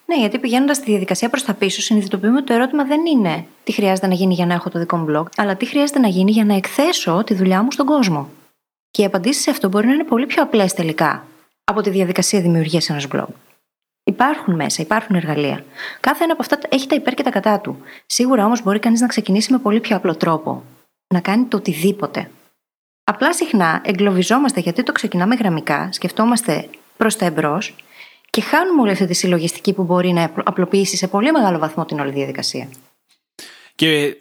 [0.07, 3.73] Ναι, γιατί πηγαίνοντας τη διαδικασία προς τα πίσω, συνειδητοποιούμε ότι το ερώτημα δεν είναι τι
[3.73, 6.31] χρειάζεται να γίνει για να έχω το δικό μου blog, αλλά τι χρειάζεται να γίνει
[6.31, 8.31] για να εκθέσω τη δουλειά μου στον κόσμο.
[8.91, 11.27] Και οι απαντήσεις σε αυτό μπορεί να είναι πολύ πιο απλές τελικά
[11.65, 13.29] από τη διαδικασία δημιουργίας ενός blog.
[14.11, 15.65] Υπάρχουν μέσα, υπάρχουν εργαλεία.
[16.01, 17.79] Κάθε ένα από αυτά έχει τα υπέρ και τα κατά του.
[18.07, 20.65] Σίγουρα όμως μπορεί κανείς να ξεκινήσει με πολύ πιο απλό τρόπο.
[21.15, 22.31] να κάνει το οτιδήποτε.
[23.05, 27.75] Απλά συχνά εγκλωβιζόμαστε γιατί το ξεκινάμε γραμμικά, σκεφτόμαστε προς τα εμπρός
[28.31, 32.01] και χάνουμε όλη αυτή τη συλλογιστική που μπορεί να απλοποιήσει σε πολύ μεγάλο βαθμό την
[32.01, 32.69] όλη διαδικασία.
[33.75, 34.17] Και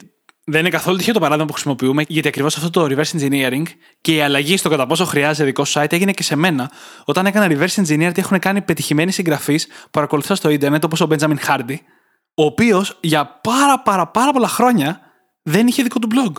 [0.49, 3.63] δεν είναι καθόλου τυχαίο το παράδειγμα που χρησιμοποιούμε, γιατί ακριβώς αυτό το reverse engineering
[4.01, 6.71] και η αλλαγή στο κατά πόσο χρειάζεται δικό σου site έγινε και σε μένα
[7.05, 11.07] όταν έκανα reverse engineer τι έχουν κάνει πετυχημένοι συγγραφείς που παρακολουθώ στο Ιντερνετ, όπως ο
[11.09, 11.75] Benjamin Hardy,
[12.33, 15.01] ο οποίος για πάρα πάρα πάρα πολλά χρόνια
[15.41, 16.31] δεν είχε δικό του blog.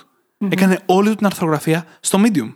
[0.48, 2.52] Έκανε όλη του την αρθρογραφία στο Medium.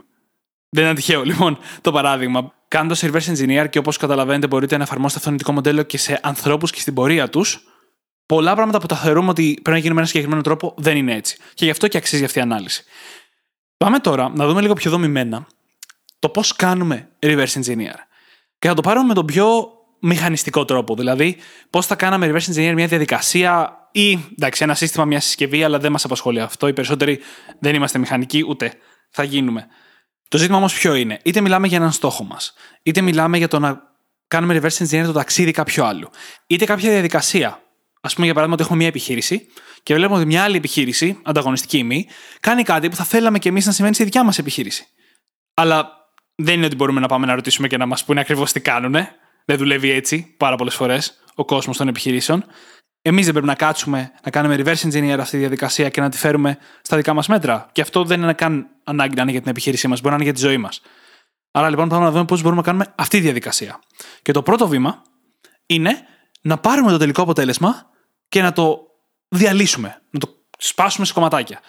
[0.69, 2.53] Δεν είναι τυχαίο, λοιπόν, το παράδειγμα.
[2.69, 6.21] Κάνοντας reverse engineer και όπως καταλαβαίνετε, μπορείτε να εφαρμόσετε αυτό το νοητικό μοντέλο και σε
[6.23, 7.64] ανθρώπους και στην πορεία τους,
[8.26, 11.14] πολλά πράγματα που τα θεωρούμε ότι πρέπει να γίνουν με ένα συγκεκριμένο τρόπο δεν είναι
[11.14, 11.37] έτσι.
[11.54, 12.84] Και γι' αυτό και αξίζει αυτή η ανάλυση.
[13.76, 15.46] Πάμε τώρα να δούμε λίγο πιο δομημένα
[16.18, 17.96] το πώς κάνουμε reverse engineer.
[18.58, 19.68] Και θα το πάρουμε με τον πιο
[20.00, 20.94] μηχανιστικό τρόπο.
[20.94, 21.37] Δηλαδή,
[21.70, 25.92] πώς θα κάναμε reverse engineer μια διαδικασία ή εντάξει, ένα σύστημα, μια συσκευή, αλλά δεν
[25.92, 26.68] μας απασχολεί αυτό.
[26.68, 27.20] Οι περισσότεροι
[27.58, 28.72] δεν είμαστε μηχανικοί, ούτε
[29.10, 29.66] θα γίνουμε.
[30.28, 33.58] Το ζήτημα όμως ποιο είναι; Είτε μιλάμε για έναν στόχο μας, είτε μιλάμε για το
[33.58, 33.82] να
[34.28, 36.10] κάνουμε reverse engineer το ταξίδι κάποιου άλλου,
[36.46, 37.62] είτε κάποια διαδικασία
[38.05, 39.47] Α πούμε, για παράδειγμα, ότι έχουμε μια επιχείρηση
[39.83, 42.07] και βλέπουμε ότι μια άλλη επιχείρηση, ανταγωνιστική μη,
[42.40, 44.87] κάνει κάτι που θα θέλαμε κι εμείς να συμβαίνει στη δικιά μας επιχείρηση.
[45.55, 45.90] Αλλά
[46.35, 48.97] δεν είναι ότι μπορούμε να πάμε να ρωτήσουμε και να μας πούνε ακριβώς τι κάνουν.
[49.45, 52.45] Δεν δουλεύει έτσι πάρα πολλές φορές ο κόσμος των επιχειρήσεων.
[53.03, 56.17] Εμείς δεν πρέπει να κάτσουμε να κάνουμε reverse engineer αυτή τη διαδικασία και να τη
[56.17, 57.69] φέρουμε στα δικά μας μέτρα.
[57.73, 60.25] Και αυτό δεν είναι καν ανάγκη να είναι για την επιχείρησή μας, μπορεί να είναι
[60.25, 60.81] για τη ζωή μας.
[61.51, 63.79] Άρα λοιπόν πάμε να δούμε πώς μπορούμε να κάνουμε αυτή τη διαδικασία.
[64.23, 65.03] Και το πρώτο βήμα
[65.67, 66.07] είναι
[66.40, 67.93] να πάρουμε το τελικό αποτέλεσμα
[68.35, 68.87] και να το
[69.29, 71.61] διαλύσουμε, να το σπάσουμε σε κομματάκια.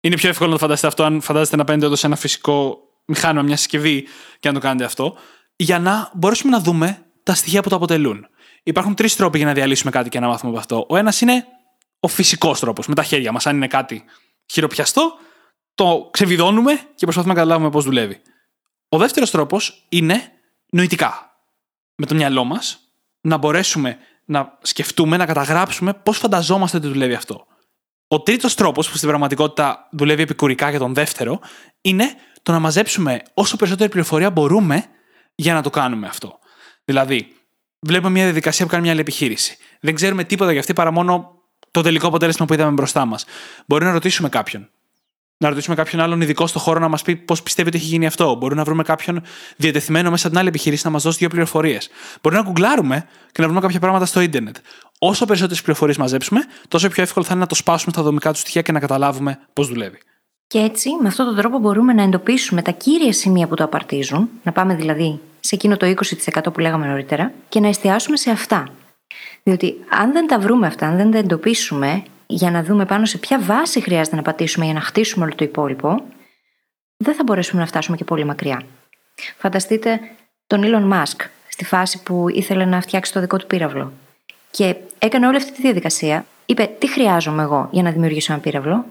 [0.00, 3.42] Είναι πιο εύκολο να το φανταστείτε αυτό αν φαντάζεστε να παίρνετε σε ένα φυσικό μηχάνημα,
[3.42, 4.06] μια συσκευή
[4.40, 5.16] και να το κάνετε αυτό,
[5.56, 8.26] για να μπορέσουμε να δούμε τα στοιχεία που το αποτελούν.
[8.62, 10.86] Υπάρχουν τρεις τρόποι για να διαλύσουμε κάτι και να μάθουμε από αυτό.
[10.88, 11.46] Ο ένας είναι
[12.00, 13.46] ο φυσικός τρόπος, με τα χέρια μας.
[13.46, 14.04] Αν είναι κάτι
[14.46, 15.12] χειροπιαστό,
[15.74, 18.20] το ξεβιδώνουμε και προσπαθούμε να καταλάβουμε πώς δουλεύει.
[18.88, 20.32] Ο δεύτερος τρόπος είναι
[20.70, 21.40] νοητικά.
[21.94, 22.78] Με το μυαλό μας
[23.20, 27.46] να μπορέσουμε να σκεφτούμε, να καταγράψουμε πώς φανταζόμαστε ότι δουλεύει αυτό.
[28.08, 31.40] Ο τρίτος τρόπος, που στην πραγματικότητα δουλεύει επικουρικά για τον δεύτερο,
[31.80, 34.84] είναι το να μαζέψουμε όσο περισσότερη πληροφορία μπορούμε
[35.34, 36.38] για να το κάνουμε αυτό.
[36.84, 37.36] Δηλαδή,
[37.80, 39.56] βλέπουμε μια διαδικασία που κάνει μια άλλη επιχείρηση.
[39.80, 43.24] Δεν ξέρουμε τίποτα για αυτή παρά μόνο το τελικό αποτέλεσμα που είδαμε μπροστά μας.
[43.66, 44.70] Μπορεί να ρωτήσουμε κάποιον
[45.38, 48.06] να ρωτήσουμε κάποιον άλλον ειδικό στο χώρο να μας πει πώς πιστεύει ότι έχει γίνει
[48.06, 48.34] αυτό.
[48.34, 49.22] Μπορούμε να βρούμε κάποιον
[49.56, 51.90] διατεθειμένο μέσα από την άλλη επιχείρηση να μας δώσει δύο πληροφορίες.
[52.22, 54.56] Μπορεί να γκουγκλάρουμε και να βρούμε κάποια πράγματα στο ίντερνετ.
[54.98, 58.38] Όσο περισσότερες πληροφορίες μαζέψουμε, τόσο πιο εύκολο θα είναι να το σπάσουμε στα δομικά του
[58.38, 59.98] στοιχεία και να καταλάβουμε πώς δουλεύει.
[60.46, 64.28] Και έτσι, με αυτόν τον τρόπο, μπορούμε να εντοπίσουμε τα κύρια σημεία που το απαρτίζουν,
[64.42, 68.68] να πάμε δηλαδή σε εκείνο το 20% που λέγαμε νωρίτερα, και να εστιάσουμε σε αυτά.
[69.42, 73.18] Διότι αν δεν τα βρούμε αυτά, αν δεν τα εντοπίσουμε, για να δούμε πάνω σε
[73.18, 76.04] ποια βάση χρειάζεται να πατήσουμε για να χτίσουμε όλο το υπόλοιπο,
[76.96, 78.62] δεν θα μπορέσουμε να φτάσουμε και πολύ μακριά.
[79.36, 80.00] Φανταστείτε
[80.46, 83.92] τον Elon Musk στη φάση που ήθελε να φτιάξει το δικό του πύραυλο.
[84.50, 86.26] Και έκανε όλη αυτή τη διαδικασία.
[86.46, 88.84] Είπε, τι χρειάζομαι εγώ για να δημιουργήσω ένα πύραυλο;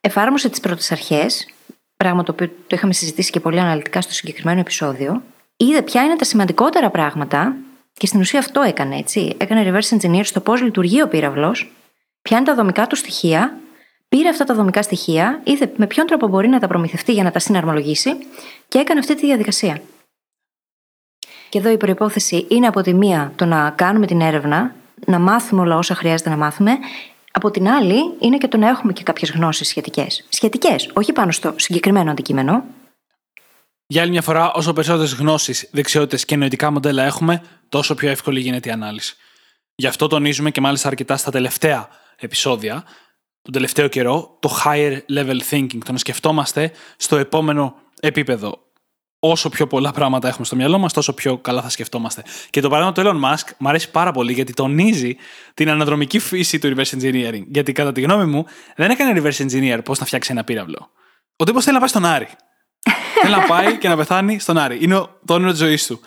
[0.00, 1.48] Εφάρμοσε τις πρώτες αρχές,
[1.96, 5.22] πράγμα το οποίο το είχαμε συζητήσει και πολύ αναλυτικά στο συγκεκριμένο επεισόδιο.
[5.56, 7.56] Είδε ποια είναι τα σημαντικότερα πράγματα
[7.92, 9.34] και στην ουσία αυτό έκανε έτσι.
[9.38, 11.72] Έκανε reverse engineer στο πώς λειτουργεί ο πύραυλος
[12.22, 13.58] πιάνει τα δομικά του στοιχεία,
[14.08, 17.30] πήρε αυτά τα δομικά στοιχεία, είδε με ποιον τρόπο μπορεί να τα προμηθευτεί για να
[17.30, 18.10] τα συναρμολογήσει
[18.68, 19.82] και έκανε αυτή τη διαδικασία.
[21.48, 24.74] Και εδώ η προπόθεση είναι από τη μία το να κάνουμε την έρευνα,
[25.06, 26.78] να μάθουμε όλα όσα χρειάζεται να μάθουμε.
[27.32, 30.26] Από την άλλη, είναι και το να έχουμε και κάποιες γνώσεις σχετικές.
[30.28, 32.64] Σχετικές, όχι πάνω στο συγκεκριμένο αντικείμενο.
[33.86, 38.40] Για άλλη μια φορά, όσο περισσότερες γνώσεις, δεξιότητες και νοητικά μοντέλα έχουμε, τόσο πιο εύκολη
[38.40, 39.16] γίνεται η ανάλυση.
[39.74, 41.88] Γι' αυτό τονίζουμε και μάλιστα αρκετά στα τελευταία
[42.20, 42.84] επεισόδια,
[43.42, 48.68] τον τελευταίο καιρό, το higher level thinking, το να σκεφτόμαστε στο επόμενο επίπεδο.
[49.22, 52.22] Όσο πιο πολλά πράγματα έχουμε στο μυαλό μας, τόσο πιο καλά θα σκεφτόμαστε.
[52.50, 55.16] Και το παράδειγμα του Elon Musk μου αρέσει πάρα πολύ γιατί τονίζει
[55.54, 57.42] την αναδρομική φύση του reverse engineering.
[57.46, 58.44] Γιατί κατά τη γνώμη μου
[58.76, 60.90] δεν έκανε reverse engineer πώς να φτιάξει ένα πύραυλο.
[61.36, 62.28] Ο τύπος θέλει να πάει στον Άρη.
[63.22, 64.78] θέλει να πάει και να πεθάνει στον Άρη.
[64.80, 66.00] Είναι το όνειρο της ζωής του.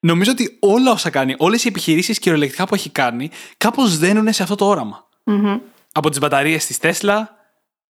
[0.00, 4.42] Νομίζω ότι όλα όσα κάνει, όλες οι επιχειρήσεις κυριολεκτικά που έχει κάνει, κάπως δένουν σε
[4.42, 5.08] αυτό το όραμα.
[5.30, 5.60] Mm-hmm.
[5.92, 7.22] Από τις μπαταρίες της Tesla,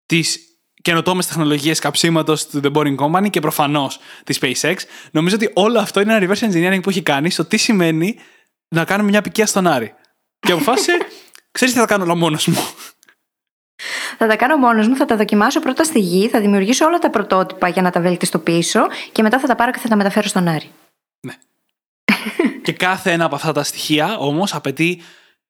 [0.07, 0.51] τις
[0.83, 4.75] καινοτόμες τεχνολογίες καψίματος του The Boring Company και προφανώς της SpaceX.
[5.11, 8.19] Νομίζω ότι όλο αυτό είναι ένα reverse engineering που έχει κάνει στο τι σημαίνει
[8.69, 9.95] να κάνουμε μια πικία στον Άρη.
[10.39, 10.99] Και αποφάσισε,
[11.53, 12.61] ξέρεις τι θα κάνω όλα μόνος μου.
[14.19, 17.11] Θα τα κάνω μόνος μου, θα τα δοκιμάσω πρώτα στη γη, θα δημιουργήσω όλα τα
[17.11, 18.81] πρωτότυπα για να τα βελτιστοποιήσω
[19.13, 20.71] και μετά θα τα πάρω και θα τα μεταφέρω στον Άρη.
[21.21, 21.35] Ναι.
[22.63, 25.03] και κάθε ένα από αυτά τα στοιχεία όμως απαιτεί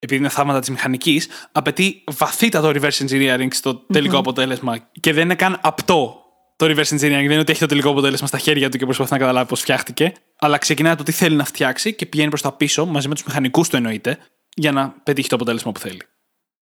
[0.03, 4.89] επειδή είναι θαύματα της μηχανικής, απαιτεί βαθύτατο reverse engineering στο τελικο αποτέλεσμα.
[5.01, 6.25] Και δεν είναι καν απτό
[6.57, 6.99] το reverse engineering.
[6.99, 9.61] Δεν είναι ότι έχει το τελικό αποτέλεσμα στα χέρια του και προσπαθεί να καταλάβει πώς
[9.61, 10.13] φτιάχτηκε.
[10.39, 13.15] Αλλά ξεκινάει από το τι θέλει να φτιάξει και πηγαίνει προς τα πίσω, μαζί με
[13.15, 14.19] τους μηχανικούς του εννοείται,
[14.55, 16.01] για να πετύχει το αποτέλεσμα που θέλει.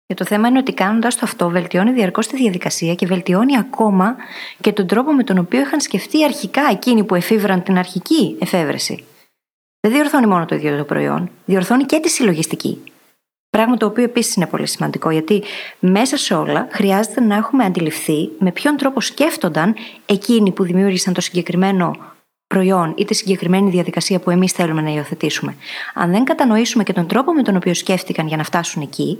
[0.05, 4.15] Και το θέμα είναι ότι κάνοντας το αυτό, βελτιώνει διαρκώς τη διαδικασία και βελτιώνει ακόμα
[4.61, 9.05] και τον τρόπο με τον οποίο είχαν σκεφτεί αρχικά εκείνοι που εφήβραν την αρχική εφεύρεση.
[9.79, 12.83] Δεν διορθώνει μόνο το ίδιο το προϊόν, διορθώνει και τη συλλογιστική.
[13.51, 15.43] Πράγμα το οποίο επίσης είναι πολύ σημαντικό, γιατί
[15.79, 21.21] μέσα σε όλα χρειάζεται να έχουμε αντιληφθεί με ποιον τρόπο σκέφτονταν εκείνοι που δημιούργησαν το
[21.21, 21.95] συγκεκριμένο
[22.47, 25.55] προϊόν ή τη συγκεκριμένη διαδικασία που εμείς θέλουμε να υιοθετήσουμε.
[25.93, 29.17] Αν δεν κατανοήσουμε και τον τρόπο με τον οποίο σκέφτηκαν για να φτάσουν εκεί,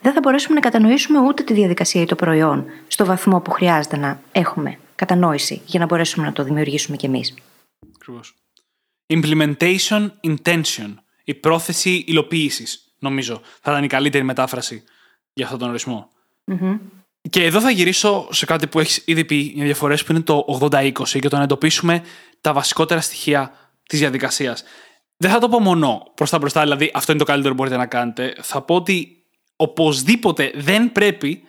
[0.00, 3.96] δεν θα μπορέσουμε να κατανοήσουμε ούτε τη διαδικασία ή το προϊόν στο βαθμό που χρειάζεται
[3.96, 7.34] να έχουμε κατανόηση για να μπορέσουμε να το δημιουργήσουμε κι εμείς.
[9.14, 10.94] Implementation intention.
[11.24, 13.40] Η πρόθεση υλοποίησης, νομίζω.
[13.60, 14.84] Θα ήταν η καλύτερη μετάφραση
[15.32, 16.08] για αυτόν τον ορισμό.
[17.30, 20.58] Και εδώ θα γυρίσω σε κάτι που έχεις ήδη πει μια διαφορέ που είναι το
[20.60, 22.02] 80-20 και το να εντοπίσουμε
[22.40, 23.52] τα βασικότερα στοιχεία
[23.88, 24.62] της διαδικασίας.
[25.16, 27.76] Δεν θα το πω μόνο προς τα μπροστά, δηλαδή αυτό είναι το καλύτερο που μπορείτε
[27.76, 28.34] να κάνετε.
[28.42, 29.24] Θα πω ότι
[29.56, 31.42] οπωσδήποτε δεν πρέπει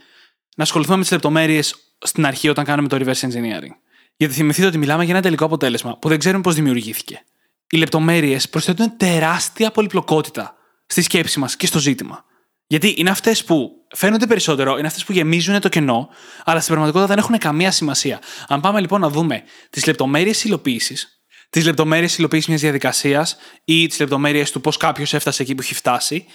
[0.55, 3.75] να ασχοληθούμε με τις λεπτομέρειες στην αρχή όταν κάνουμε το reverse engineering.
[4.15, 7.23] Γιατί θυμηθείτε ότι μιλάμε για ένα τελικό αποτέλεσμα που δεν ξέρουμε πώς δημιουργήθηκε.
[7.69, 10.55] Οι λεπτομέρειες προσθέτουν τεράστια πολυπλοκότητα
[10.93, 12.25] στη σκέψη μας και στο ζήτημα.
[12.67, 16.09] Γιατί είναι αυτές που φαίνονται περισσότερο, είναι αυτές που γεμίζουν το κενό,
[16.43, 18.19] αλλά στην πραγματικότητα δεν έχουν καμία σημασία.
[18.47, 23.99] Αν πάμε λοιπόν να δούμε τις λεπτομέρειες υλοποίησης, τις λεπτομέρειες υλοποίησης μιας διαδικασίας ή τις
[23.99, 26.25] λεπτομέρειες του πώς κάποιος έφτασε εκεί που έχει φτάσει,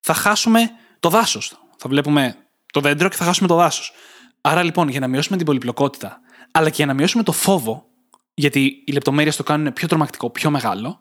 [0.00, 1.48] θα χάσουμε το δάσος.
[1.78, 2.36] Θα βλέπουμε
[2.72, 3.92] το δέντρο και θα χάσουμε το δάσος.
[4.40, 7.86] Άρα λοιπόν, για να μειώσουμε την πολυπλοκότητα, αλλά και για να μειώσουμε το φόβο,
[8.34, 11.00] γιατί οι λεπτομέρειες το κάνουν πιο τρομακτικό, πιο μεγάλο,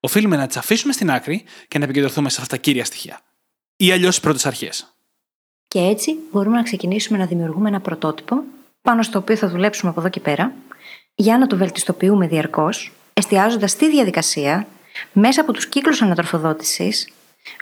[0.00, 3.20] οφείλουμε να τις αφήσουμε στην άκρη και να επικεντρωθούμε σε αυτά τα κύρια στοιχεία
[3.76, 4.94] ή αλλιώς τι πρώτες αρχές.
[5.68, 8.42] Και έτσι μπορούμε να ξεκινήσουμε να δημιουργούμε ένα πρωτότυπο
[8.82, 10.52] πάνω στο οποίο θα δουλέψουμε από εδώ και πέρα
[11.14, 14.66] για να το βελτιστοποιούμε διαρκώς, εστιάζοντας στη διαδικασία
[15.12, 17.12] μέσα από τους κύκλους ανατροφοδότησης,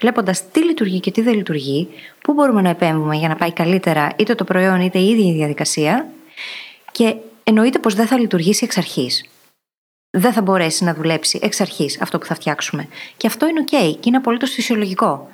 [0.00, 1.88] βλέποντας τι λειτουργεί και τι δεν λειτουργεί,
[2.22, 5.34] πού μπορούμε να επέμβουμε για να πάει καλύτερα είτε το προϊόν είτε η ίδια η
[5.34, 6.08] διαδικασία
[6.92, 9.24] και εννοείται πως δεν θα λειτουργήσει εξ αρχής.
[10.10, 12.88] Δεν θα μπορέσει να δουλέψει εξ αρχής αυτό που θα φτιάξουμε.
[13.16, 15.28] Και αυτό είναι OK και είναι απολύτως φυσιολογικό.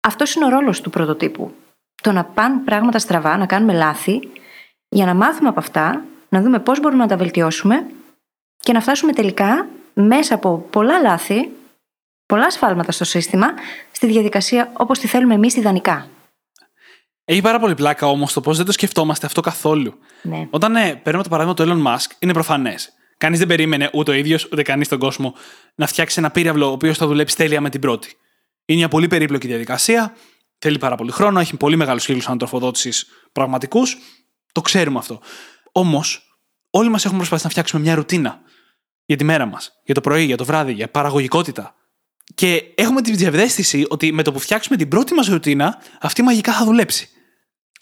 [0.00, 1.54] Αυτός είναι ο ρόλος του πρωτοτύπου.
[2.02, 4.28] Το να πάνε πράγματα στραβά, να κάνουμε λάθη,
[4.88, 7.86] για να μάθουμε από αυτά, να δούμε πώς μπορούμε να τα βελτιώσουμε
[8.58, 11.50] και να φτάσουμε τελικά μέσα από πολλά λάθη,
[12.26, 13.46] πολλά σφάλματα στο σύστημα,
[13.92, 16.08] στη διαδικασία όπως τη θέλουμε εμείς ιδανικά.
[17.24, 19.98] Έχει πάρα πολύ πλάκα όμως το πώς δεν το σκεφτόμαστε αυτό καθόλου.
[20.22, 20.46] Ναι.
[20.50, 22.92] Όταν ε, παίρνουμε το παράδειγμα του Elon Musk, είναι προφανές.
[23.22, 25.34] Κανείς δεν περίμενε ούτε ο ίδιος ούτε κανείς στον κόσμο
[25.74, 28.16] να φτιάξει ένα πύραυλο ο οποίος θα δουλέψει τέλεια με την πρώτη.
[28.64, 30.16] Είναι μια πολύ περίπλοκη διαδικασία.
[30.58, 33.96] Θέλει πάρα πολύ χρόνο, έχει πολύ μεγάλους κύκλους ανατροφοδότησης πραγματικούς.
[34.52, 35.20] Το ξέρουμε αυτό.
[35.72, 36.36] Όμως,
[36.70, 38.40] όλοι μας έχουμε προσπαθήσει να φτιάξουμε μια ρουτίνα
[39.04, 41.74] για τη μέρα μας, για το πρωί, για το βράδυ, για παραγωγικότητα.
[42.34, 46.52] Και έχουμε τη διαβδέστηση ότι με το που φτιάξουμε την πρώτη μας ρουτίνα, αυτή μαγικά
[46.52, 47.08] θα δουλέψει.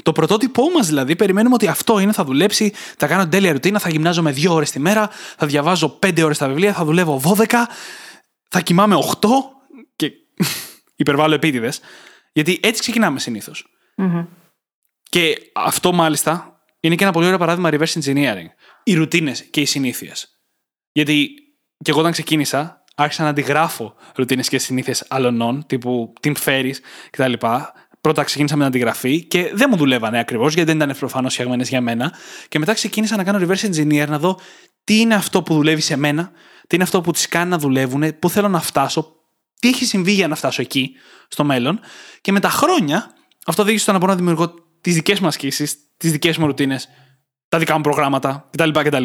[0.03, 3.89] Το πρωτότυπό μας δηλαδή, περιμένουμε ότι αυτό είναι, θα δουλέψει, θα κάνω τέλεια ρουτίνα, θα
[3.89, 7.47] γυμνάζομαι δύο ώρες τη μέρα, θα διαβάζω πέντε ώρες τα βιβλία, θα δουλεύω 12,
[8.49, 9.29] θα κοιμάμαι 8
[9.97, 10.13] και
[10.97, 11.81] υπερβάλλω επίτηδες.
[12.33, 13.21] Γιατί έτσι ξεκινάμε
[15.03, 18.47] Και αυτό μάλιστα είναι και ένα πολύ ωραίο παράδειγμα reverse engineering.
[18.83, 20.41] Οι ρουτίνες και οι συνήθειες.
[20.93, 21.35] Γιατί
[21.85, 26.75] και εγώ όταν ξεκίνησα, άρχισα να αντιγράφω ρουτίνες και συνήθειες άλλων, τύπου την φέρει
[27.11, 27.33] κτλ.
[28.01, 31.65] Πρώτα ξεκίνησα με την αντιγραφή και δεν μου δουλεύανε ακριβώς γιατί δεν ήταν προφανώς φτιαγμένε
[31.69, 32.13] για μένα.
[32.49, 34.41] Και μετά ξεκίνησα να κάνω reverse engineer, να δω
[34.85, 36.31] τι είναι αυτό που δουλεύει σε μένα,
[36.67, 39.13] τι είναι αυτό που τις κάνει να δουλεύουν, πού θέλω να φτάσω,
[39.61, 40.93] τι έχει συμβεί για να φτάσω εκεί
[41.29, 41.81] στο μέλλον.
[42.21, 43.15] Και με τα χρόνια
[43.47, 46.89] αυτό οδήγησε στο να μπορώ να δημιουργώ τις δικές μου ασκήσεις, τις δικές μου ρουτίνες,
[47.49, 48.71] τα δικά μου προγράμματα κτλ.
[48.71, 49.05] κτλ.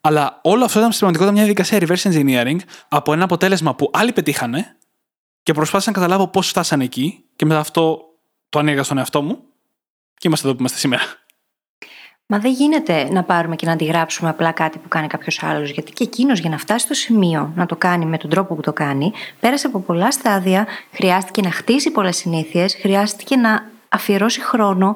[0.00, 4.12] Αλλά όλο αυτό ήταν στην πραγματικότητα μια διαδικασία reverse engineering από ένα αποτέλεσμα που άλλοι
[4.12, 4.76] πετύχανε
[5.42, 8.00] και προσπάθησα να καταλάβω πώς φτάσανε εκεί και μετά αυτό
[8.48, 9.38] το ανοίγα στον εαυτό μου
[10.14, 11.02] και είμαστε εδώ που είμαστε σήμερα.
[12.32, 15.70] Μα δεν γίνεται να πάρουμε και να αντιγράψουμε απλά κάτι που κάνει κάποιος άλλος.
[15.70, 18.60] Γιατί και εκείνος για να φτάσει στο σημείο να το κάνει με τον τρόπο που
[18.60, 24.94] το κάνει, πέρασε από πολλά στάδια, χρειάστηκε να χτίσει πολλές συνήθειες, χρειάστηκε να αφιερώσει χρόνο.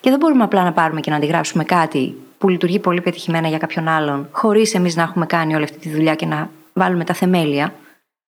[0.00, 3.58] Και δεν μπορούμε απλά να πάρουμε και να αντιγράψουμε κάτι που λειτουργεί πολύ πετυχημένα για
[3.58, 7.14] κάποιον άλλον, χωρίς εμείς να έχουμε κάνει όλη αυτή τη δουλειά και να βάλουμε τα
[7.14, 7.74] θεμέλια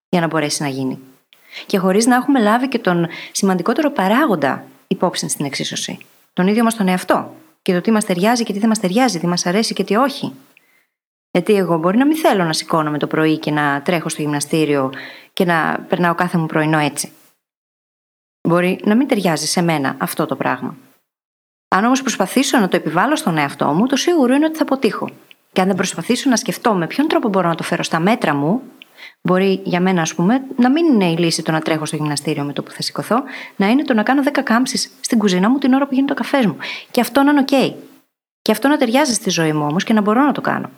[0.09, 0.99] για να μπορέσει να γίνει.
[1.65, 5.97] Και χωρίς να έχουμε λάβει και τον σημαντικότερο παράγοντα υπόψη στην εξίσωση.
[6.33, 9.19] Τον ίδιο μας τον εαυτό και το τι μας ταιριάζει και τι δεν μας ταιριάζει,
[9.19, 10.33] τι μας αρέσει και τι όχι.
[11.31, 14.91] Γιατί εγώ μπορεί να μην θέλω να σηκώνομαι το πρωί και να τρέχω στο γυμναστήριο
[15.33, 17.11] και να περνάω κάθε μου πρωινό έτσι.
[18.47, 20.75] Μπορεί να μην ταιριάζει σε μένα αυτό το πράγμα.
[21.67, 25.09] Αν όμως προσπαθήσω να το επιβάλλω στον εαυτό μου, το σίγουρο είναι ότι θα αποτύχω.
[25.51, 28.33] Και αν δεν προσπαθήσω να σκεφτώ με ποιον τρόπο μπορώ να το φέρω στα μέτρα
[28.33, 28.61] μου,
[29.27, 32.43] μπορεί για μένα, ας πούμε, να μην είναι η λύση το να τρέχω στο γυμναστήριο
[32.43, 33.23] με το που θα σηκωθώ,
[33.55, 36.21] να είναι το να κάνω 10 κάμψεις στην κουζίνα μου την ώρα που γίνεται το
[36.21, 36.57] καφές μου.
[36.91, 37.73] Και αυτό να είναι OK.
[38.41, 40.69] Και αυτό να ταιριάζει στη ζωή μου όμως και να μπορώ να το κάνω.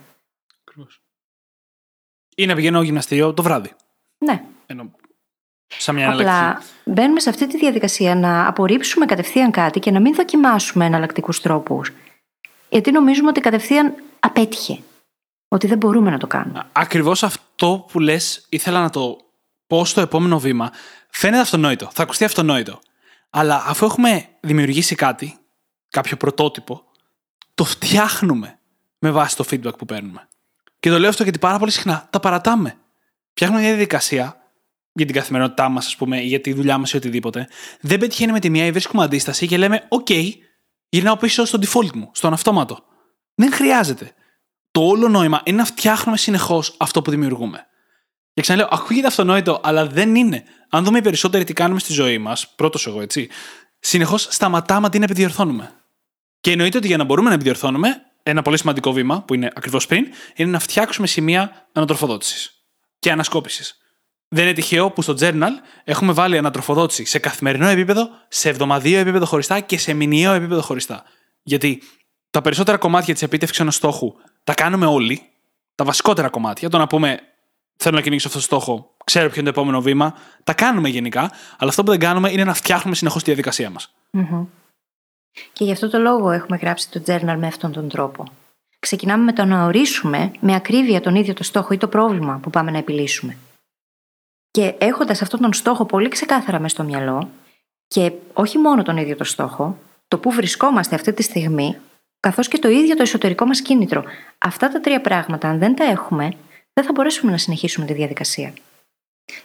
[2.36, 3.72] Ή να πηγαίνω γυμναστήριο το βράδυ.
[4.18, 4.44] Ναι.
[4.66, 4.92] Ενώ,
[5.68, 6.74] σαν μια Απλά εναλλακτική.
[6.86, 11.92] μπαίνουμε σε αυτή τη διαδικασία να απορρίψουμε κατευθείαν κάτι και να μην δοκιμάσουμε εναλλακτικούς τρόπους.
[12.70, 14.80] Γιατί νομίζουμε ότι κατευθείαν απέτυχε.
[15.48, 16.64] Ότι δεν μπορούμε να το κάνουμε.
[16.72, 17.45] Ακριβώς αυτό
[17.92, 19.18] που λες, ήθελα να το
[19.68, 20.72] πω στο επόμενο βήμα.
[21.10, 21.90] Φαίνεται αυτονόητο.
[21.94, 22.80] Θα ακουστεί αυτονόητο.
[23.30, 25.38] Αλλά αφού έχουμε δημιουργήσει κάτι,
[25.90, 26.84] κάποιο πρωτότυπο,
[27.56, 28.60] το φτιάχνουμε
[29.00, 30.28] με βάση το feedback που παίρνουμε.
[30.80, 32.78] Και το λέω αυτό γιατί πάρα πολύ συχνά τα παρατάμε.
[33.32, 34.40] Φτιάχνουμε μια διαδικασία
[34.94, 37.48] για την καθημερινότητά μας, ας πούμε, ή για τη δουλειά μας ή οτιδήποτε.
[37.82, 40.32] Δεν πετυχαίνει με τη μία ή βρίσκουμε αντίσταση και λέμε, OK,
[40.90, 42.84] γυρνάω πίσω στο default μου, στον αυτόματο.
[43.36, 44.14] Δεν χρειάζεται.
[44.76, 47.66] Το όλο νόημα είναι να φτιάχνουμε συνεχώς αυτό που δημιουργούμε.
[48.34, 50.44] Και ξαναλέω, ακούγεται αυτονόητο, αλλά δεν είναι.
[50.70, 53.30] Αν δούμε οι περισσότεροι τι κάνουμε στη ζωή μας, πρώτος εγώ έτσι,
[53.80, 55.72] συνεχώς σταματάμε αντί να επιδιορθώνουμε.
[56.40, 59.88] Και εννοείται ότι για να μπορούμε να επιδιορθώνουμε, ένα πολύ σημαντικό βήμα, που είναι ακριβώς
[59.88, 62.66] πριν, είναι να φτιάξουμε σημεία ανατροφοδότησης
[63.00, 63.78] και ανασκόπησης.
[64.28, 65.52] Δεν είναι τυχαίο που στο journal
[65.84, 71.04] έχουμε βάλει ανατροφοδότηση σε καθημερινό επίπεδο, σε εβδομαδιαίο επίπεδο χωριστά και σε μηνιαίο επίπεδο χωριστά.
[71.44, 71.82] Γιατί
[72.30, 74.14] τα περισσότερα κομμάτια της επίτευξης ενός στόχου
[74.46, 75.22] τα κάνουμε όλοι.
[75.76, 77.20] Τα βασικότερα κομμάτια, το να πούμε
[77.76, 81.32] θέλω να κυνηγήσω αυτό το στόχο, ξέρω ποιο είναι το επόμενο βήμα, τα κάνουμε γενικά,
[81.58, 83.94] αλλά αυτό που δεν κάνουμε είναι να φτιάχνουμε συνεχώς τη διαδικασία μας.
[85.54, 88.24] Και γι' αυτό το λόγο έχουμε γράψει το journal με αυτόν τον τρόπο.
[88.80, 92.50] Ξεκινάμε με το να ορίσουμε με ακρίβεια τον ίδιο το στόχο ή το πρόβλημα που
[92.50, 93.38] πάμε να επιλύσουμε.
[94.52, 97.30] Και έχοντας αυτόν τον στόχο πολύ ξεκάθαρα μες στο μυαλό,
[97.88, 99.78] και όχι μόνο τον ίδιο το στόχο,
[100.08, 101.78] το που βρισκόμαστε αυτή τη στιγμή,
[102.26, 104.04] καθώς και το ίδιο το εσωτερικό μας κίνητρο.
[104.38, 106.32] Αυτά τα τρία πράγματα, αν δεν τα έχουμε,
[106.74, 108.54] δεν θα μπορέσουμε να συνεχίσουμε τη διαδικασία.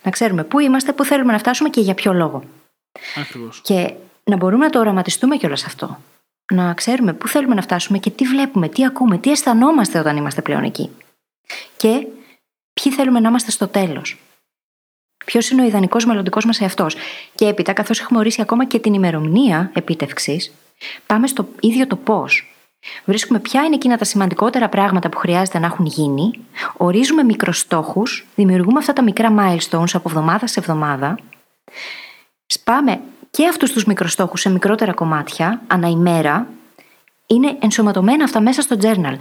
[0.02, 2.44] Να ξέρουμε πού είμαστε, πού θέλουμε να φτάσουμε και για ποιο λόγο.
[3.16, 3.60] Ακριβώς.
[3.60, 5.98] Και να μπορούμε να το οραματιστούμε κιόλας αυτό.
[6.52, 10.42] Να ξέρουμε πού θέλουμε να φτάσουμε και τι βλέπουμε, τι ακούμε, τι αισθανόμαστε όταν είμαστε
[10.42, 10.90] πλέον εκεί.
[11.76, 12.06] Και
[12.72, 14.18] ποιοι θέλουμε να είμαστε στο τέλος.
[15.24, 16.96] Ποιος είναι ο ιδανικός μελλοντικός μας εαυτός.
[17.34, 20.52] Και έπειτα, καθώς έχουμε ορίσει ακόμα και την ημερομηνία επίτευξης,
[21.06, 22.49] πάμε στο ίδιο το πώς.
[23.04, 26.30] Βρίσκουμε ποια είναι εκείνα τα σημαντικότερα πράγματα που χρειάζεται να έχουν γίνει,
[26.76, 31.18] ορίζουμε μικροστόχους, δημιουργούμε αυτά τα μικρά milestones από εβδομάδα σε εβδομάδα,
[32.46, 33.00] σπάμε
[33.30, 36.46] και αυτούς τους μικροστόχους σε μικρότερα κομμάτια, ανά ημέρα,
[37.26, 39.16] είναι ενσωματωμένα αυτά μέσα στο journal.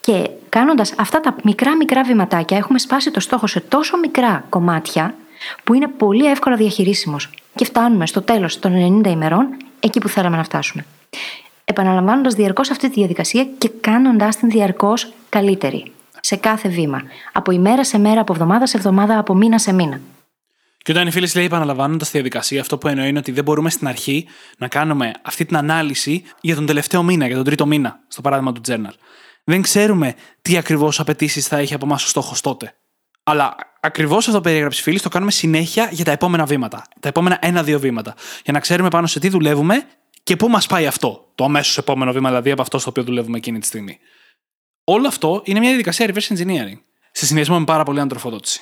[0.00, 5.14] Και κάνοντας αυτά τα μικρά μικρά βηματάκια, έχουμε σπάσει το στόχο σε τόσο μικρά κομμάτια,
[5.64, 7.30] που είναι πολύ εύκολα διαχειρίσιμος.
[7.54, 10.84] Και φτάνουμε στο τέλος των 90 ημερών εκεί που θέλαμε να φτάσουμε.
[11.64, 15.92] Επαναλαμβάνοντας διαρκώς αυτή τη διαδικασία και κάνοντάς την διαρκώς καλύτερη.
[16.20, 17.02] Σε κάθε βήμα.
[17.32, 20.00] Από ημέρα σε μέρα, από εβδομάδα σε εβδομάδα, από μήνα σε μήνα.
[20.78, 23.70] Και όταν η φίλη λέει επαναλαμβάνοντας τη διαδικασία, αυτό που εννοεί είναι ότι δεν μπορούμε
[23.70, 24.26] στην αρχή
[24.58, 28.52] να κάνουμε αυτή την ανάλυση για τον τελευταίο μήνα, για τον τρίτο μήνα, στο παράδειγμα
[28.52, 28.94] του journal.
[29.44, 32.74] Δεν ξέρουμε τι ακριβώς απαιτήσεις θα έχει από εμάς ο στόχος τότε.
[33.22, 36.84] Αλλά ακριβώς αυτό που περιέγραψε η φίλη το κάνουμε συνέχεια για τα επόμενα βήματα.
[37.00, 38.14] Τα επόμενα ένα-δύο βήματα.
[38.44, 39.86] Για να ξέρουμε πάνω σε τι δουλεύουμε
[40.24, 43.36] και πού μας πάει αυτό; Το αμέσως επόμενο βήμα, δηλαδή από αυτό στο οποίο δουλεύουμε
[43.36, 43.98] εκείνη τη στιγμή.
[44.84, 46.80] Όλο αυτό είναι μια διαδικασία reverse engineering.
[47.12, 48.60] Σε συνδυασμό με πάρα πολύ αντροφοδότηση.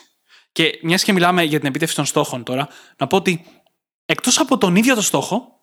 [0.53, 3.45] Και μιας και μιλάμε για την επίτευξη των στόχων τώρα, να πω ότι
[4.05, 5.61] εκτός από τον ίδιο το στόχο,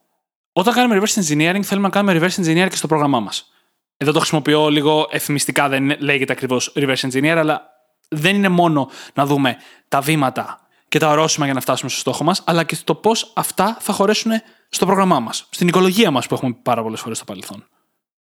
[0.51, 3.51] όταν κάνουμε reverse engineering, θέλουμε να κάνουμε reverse engineer και στο πρόγραμμά μας.
[3.97, 7.69] Εδώ το χρησιμοποιώ λίγο εφημιστικά, δεν λέγεται ακριβώς reverse engineer, αλλά
[8.09, 12.23] δεν είναι μόνο να δούμε τα βήματα και τα ορόσημα για να φτάσουμε στο στόχο
[12.23, 14.31] μας, αλλά και το πώς αυτά θα χωρέσουν
[14.69, 17.65] στο πρόγραμμά μας, στην οικολογία μας που έχουμε πει πάρα πολλές φορές στο παρελθόν.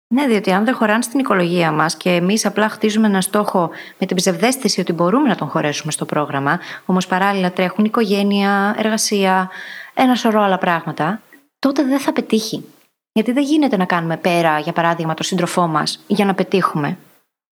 [0.09, 4.05] Ναι, διότι αν δεν χωράνε στην οικολογία μας και εμείς απλά χτίζουμε ένα στόχο με
[4.05, 9.49] την ψευδέστηση ότι μπορούμε να τον χωρέσουμε στο πρόγραμμα, όμως παράλληλα τρέχουν οικογένεια, εργασία,
[9.93, 11.21] ένα σωρό άλλα πράγματα,
[11.59, 12.65] τότε δεν θα πετύχει.
[13.11, 16.97] Γιατί δεν γίνεται να κάνουμε πέρα, για παράδειγμα, το σύντροφό μας για να πετύχουμε.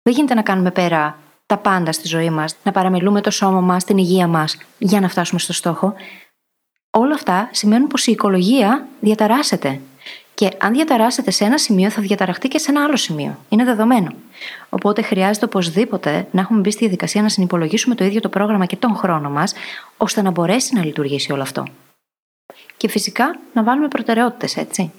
[0.01, 3.83] Δεν γίνεται να κάνουμε πέρα τα πάντα στη ζωή μας, να παραμελούμε το σώμα μας,
[3.83, 5.93] την υγεία μας για να φτάσουμε στο στόχο.
[6.97, 9.79] Όλα αυτά σημαίνουν πως η οικολογία διαταράσσεται.
[10.33, 13.37] Και αν διαταράσσεται σε ένα σημείο, θα διαταραχτεί και σε ένα άλλο σημείο.
[13.49, 14.11] Είναι δεδομένο.
[14.69, 18.75] Οπότε χρειάζεται οπωσδήποτε να έχουμε μπει στη διαδικασία να συνυπολογίσουμε το ίδιο το πρόγραμμα και
[18.75, 19.53] τον χρόνο μας,
[19.97, 21.65] ώστε να μπορέσει να λειτουργήσει όλο αυτό.
[22.77, 24.91] Και φυσικά να βάλουμε προτεραιότητες, έτσι.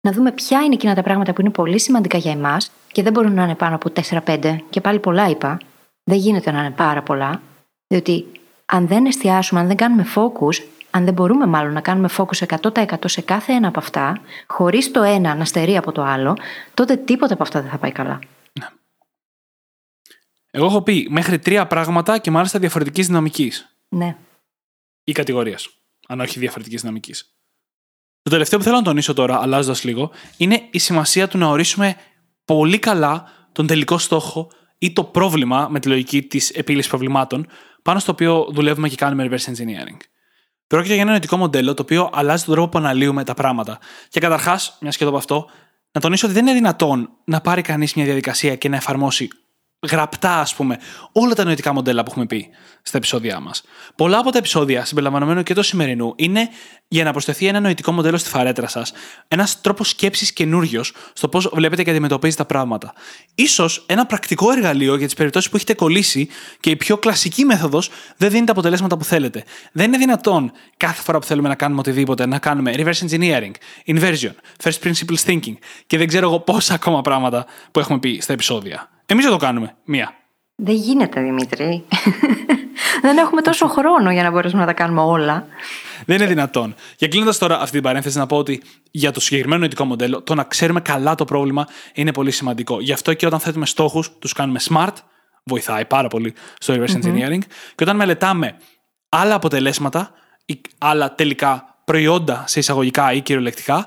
[0.00, 3.12] Να δούμε ποια είναι εκείνα τα πράγματα που είναι πολύ σημαντικά για εμάς και δεν
[3.12, 5.58] μπορούν να είναι πάνω από 4-5, και πάλι πολλά είπα.
[6.04, 7.40] Δεν γίνεται να είναι πάρα πολλά,
[7.86, 8.26] διότι
[8.66, 10.62] αν δεν εστιάσουμε, αν δεν κάνουμε focus,
[10.96, 15.02] Αν δεν μπορούμε μάλλον να κάνουμε focus 100% σε κάθε ένα από αυτά, χωρίς το
[15.02, 16.36] ένα να στερεί από το άλλο,
[16.74, 18.18] τότε τίποτα από αυτά δεν θα πάει καλά.
[20.50, 23.76] Εγώ έχω πει μέχρι τρία πράγματα και μάλιστα διαφορετικής δυναμικής.
[23.88, 24.16] Ναι.
[25.04, 25.68] Ή κατηγορίας.
[26.08, 27.36] Αν όχι διαφορετικής δυναμικής.
[28.22, 31.96] Το τελευταίο που θέλω να τονίσω τώρα, αλλάζοντας λίγο, είναι η σημασία του να ορίσουμε
[32.44, 37.46] πολύ καλά τον τελικό στόχο ή το πρόβλημα με τη λογική της επίλυσης προβλημάτων
[37.82, 39.96] πάνω στο οποίο δουλεύουμε και κάνουμε reverse engineering.
[40.66, 43.78] Πρόκειται για ένα νοητικό μοντέλο το οποίο αλλάζει τον τρόπο που αναλύουμε τα πράγματα.
[44.08, 45.46] Και καταρχάς, μια και το από αυτό,
[45.92, 49.28] να τονίσω ότι δεν είναι δυνατόν να πάρει κανείς μια διαδικασία και να εφαρμόσει
[49.90, 50.78] γραπτά, ας πούμε,
[51.12, 52.48] όλα τα νοητικά μοντέλα που έχουμε πει
[52.82, 53.62] στα επεισόδια μας.
[53.96, 56.48] Πολλά από τα επεισόδια, συμπεριλαμβανομένου και το σημερινού, είναι
[56.88, 58.92] για να προσθεθεί ένα νοητικό μοντέλο στη φαρέτρα σας,
[59.28, 62.92] ένας τρόπος σκέψης καινούριος στο πώς βλέπετε και αντιμετωπίζετε τα πράγματα.
[63.48, 66.28] σω ένα πρακτικό εργαλείο για τις περιπτώσεις που έχετε κολλήσει
[66.60, 69.44] και η πιο κλασική μέθοδος δεν δίνει τα αποτελέσματα που θέλετε.
[69.72, 73.52] Δεν είναι δυνατόν κάθε φορά που θέλουμε να κάνουμε οτιδήποτε να κάνουμε reverse engineering,
[73.86, 74.32] inversion,
[74.62, 75.56] first principles thinking
[75.86, 78.90] και δεν ξέρω εγώ πόσα ακόμα πράγματα που έχουμε πει στα επεισόδια.
[79.06, 79.76] Εμείς θα το κάνουμε.
[79.84, 80.14] Μία.
[80.56, 81.84] Δεν γίνεται, Δημήτρη.
[83.02, 85.46] δεν έχουμε τόσο χρόνο για να μπορέσουμε να τα κάνουμε όλα.
[86.06, 86.74] Δεν είναι δυνατόν.
[86.96, 90.34] Και κλείνοντας τώρα αυτή την παρένθεση, να πω ότι για το συγκεκριμένο νοητικό μοντέλο, το
[90.34, 92.80] να ξέρουμε καλά το πρόβλημα είναι πολύ σημαντικό.
[92.80, 94.94] Γι' αυτό και όταν θέτουμε στόχους, τους κάνουμε smart,
[95.44, 97.40] βοηθάει πάρα πολύ στο reverse engineering.
[97.74, 98.56] Και όταν μελετάμε
[99.08, 100.10] άλλα αποτελέσματα
[100.46, 103.86] ή άλλα τελικά προϊόντα σε εισαγωγικά ή κυριολεκτικά,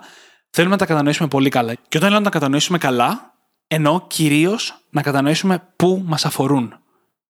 [0.49, 1.73] θέλουμε να τα κατανοήσουμε πολύ καλά.
[1.73, 3.28] Και όταν λέω να τα κατανοήσουμε καλά,
[3.71, 6.79] ενώ κυρίως να κατανοήσουμε πού μας αφορούν.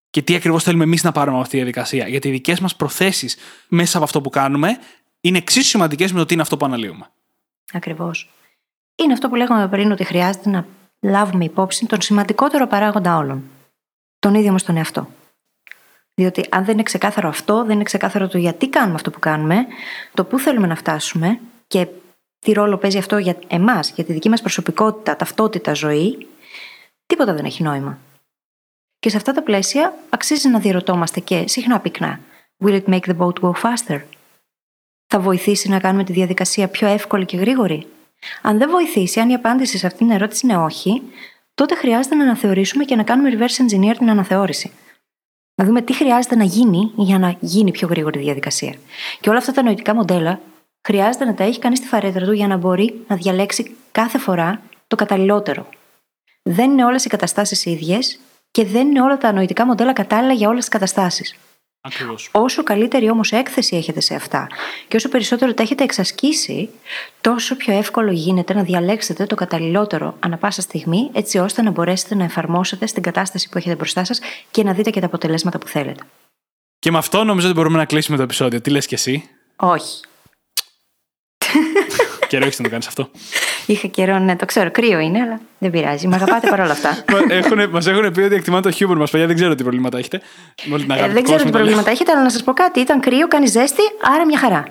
[0.10, 2.08] Και τι ακριβώς θέλουμε εμείς να πάρουμε από αυτή τη διαδικασία.
[2.08, 3.38] Γιατί οι δικές μας προθέσεις
[3.68, 4.78] μέσα από αυτό που κάνουμε
[5.22, 7.10] είναι εξίσου σημαντικές με το τι είναι αυτό που αναλύουμε.
[7.74, 8.30] Ακριβώς.
[8.96, 10.66] Είναι αυτό που λέγαμε πριν, ότι χρειάζεται να
[11.00, 13.44] λάβουμε υπόψη τον σημαντικότερο παράγοντα όλων.
[14.20, 15.10] Τον ίδιο μας τον εαυτό.
[16.14, 19.66] Διότι αν δεν είναι ξεκάθαρο αυτό, δεν είναι ξεκάθαρο το γιατί κάνουμε αυτό που κάνουμε,
[20.14, 21.88] το πού θέλουμε να φτάσουμε και
[22.40, 26.28] τι ρόλο παίζει αυτό για εμάς, για τη δική μας προσωπικότητα, ταυτότητα, ζωή,
[27.06, 28.00] τίποτα δεν έχει νόημα.
[29.00, 32.20] Και σε αυτά τα πλαίσια αξίζει να διερωτώμαστε και συχνά πυκνά.
[32.64, 34.02] Will it make the boat go faster?
[35.08, 37.88] Θα βοηθήσει να κάνουμε τη διαδικασία πιο εύκολη και γρήγορη;
[38.42, 41.02] Αν δεν βοηθήσει, αν η απάντηση σε αυτήν την ερώτηση είναι όχι,
[41.54, 44.72] τότε χρειάζεται να αναθεωρήσουμε και να κάνουμε reverse engineer την αναθεώρηση.
[45.56, 48.76] Να δούμε τι χρειάζεται να γίνει για να γίνει πιο γρήγορη η διαδικασία.
[49.20, 50.42] Και όλα αυτά τα νοητικά μοντέλα
[50.82, 54.62] χρειάζεται να τα έχει κανείς στη φαρέτρα του για να μπορεί να διαλέξει κάθε φορά
[54.88, 55.70] το καταλληλότερο.
[56.44, 58.20] Δεν είναι όλες οι καταστάσεις ίδιες
[58.52, 61.36] και δεν είναι όλα τα νοητικά μοντέλα κατάλληλα για όλες τις καταστάσεις.
[61.82, 62.30] Ακριβώς.
[62.32, 64.48] Όσο καλύτερη όμως έκθεση έχετε σε αυτά
[64.88, 66.70] και όσο περισσότερο τα έχετε εξασκήσει,
[67.22, 72.16] τόσο πιο εύκολο γίνεται να διαλέξετε το καταλληλότερο ανα πάσα στιγμή, έτσι ώστε να μπορέσετε
[72.16, 74.20] να εφαρμόσετε στην κατάσταση που έχετε μπροστά σας
[74.52, 76.04] και να δείτε και τα αποτελέσματα που θέλετε.
[76.80, 78.62] Και με αυτό νομίζω ότι μπορούμε να κλείσουμε το επεισόδιο.
[78.62, 80.02] Τι λες κι εσύ; Όχι.
[82.28, 83.10] Καιρό έχεις να το κάνεις αυτό.
[83.66, 84.72] Είχα καιρό, ναι, το ξέρω.
[84.72, 86.08] Κρύο είναι, αλλά δεν πειράζει.
[86.08, 87.04] Μ' αγαπάτε παρόλα αυτά.
[87.72, 89.28] Μα έχουν πει ότι εκτιμάτε το χιούμορ μας, παιδιά.
[89.28, 90.22] Δεν ξέρω τι προβλήματα έχετε.
[91.00, 92.80] Ε, δεν ξέρω τι προβλήματα έχετε, αλλά να σας πω κάτι.
[92.80, 94.64] Ήταν κρύο, κάνει ζέστη, άρα μια χαρά.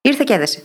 [0.00, 0.62] Ήρθε και έδεσε.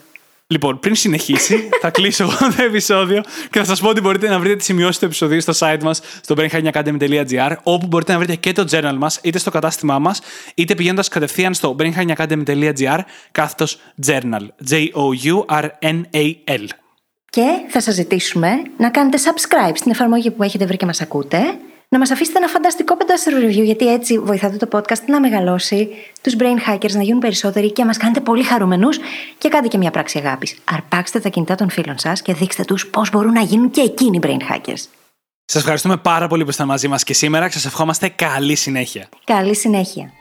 [0.47, 4.39] Λοιπόν, πριν συνεχίσει, θα κλείσω εγώ το επεισόδιο και θα σας πω ότι μπορείτε να
[4.39, 8.51] βρείτε τις σημειώσεις του επεισοδίου στο site μας, στο brainhackingacademy.gr, όπου μπορείτε να βρείτε και
[8.51, 10.21] το journal μας, είτε στο κατάστημά μας,
[10.55, 12.99] είτε πηγαίνοντας κατευθείαν στο brainhackingacademy.gr,
[13.31, 14.47] κάθετος journal.
[14.69, 16.65] J-O-U-R-N-A-L.
[17.29, 21.57] Και θα σας ζητήσουμε να κάνετε subscribe στην εφαρμογή που έχετε βρει και μας ακούτε
[21.89, 25.89] να μας αφήσετε ένα φανταστικό πεντάστερο review, γιατί έτσι βοηθάτε το podcast να μεγαλώσει,
[26.21, 28.99] τους brain hackers να γίνουν περισσότεροι και μας κάνετε πολύ χαρούμενους
[29.37, 30.55] και κάντε και μια πράξη αγάπης.
[30.63, 34.19] Αρπάξτε τα κινητά των φίλων σας και δείξτε τους πώς μπορούν να γίνουν και εκείνοι
[34.23, 34.83] brain hackers.
[35.45, 39.09] Σας ευχαριστούμε πάρα πολύ που ήσασταν μαζί μας και σήμερα και σας ευχόμαστε καλή συνέχεια.
[39.23, 40.11] Καλή συνέχεια.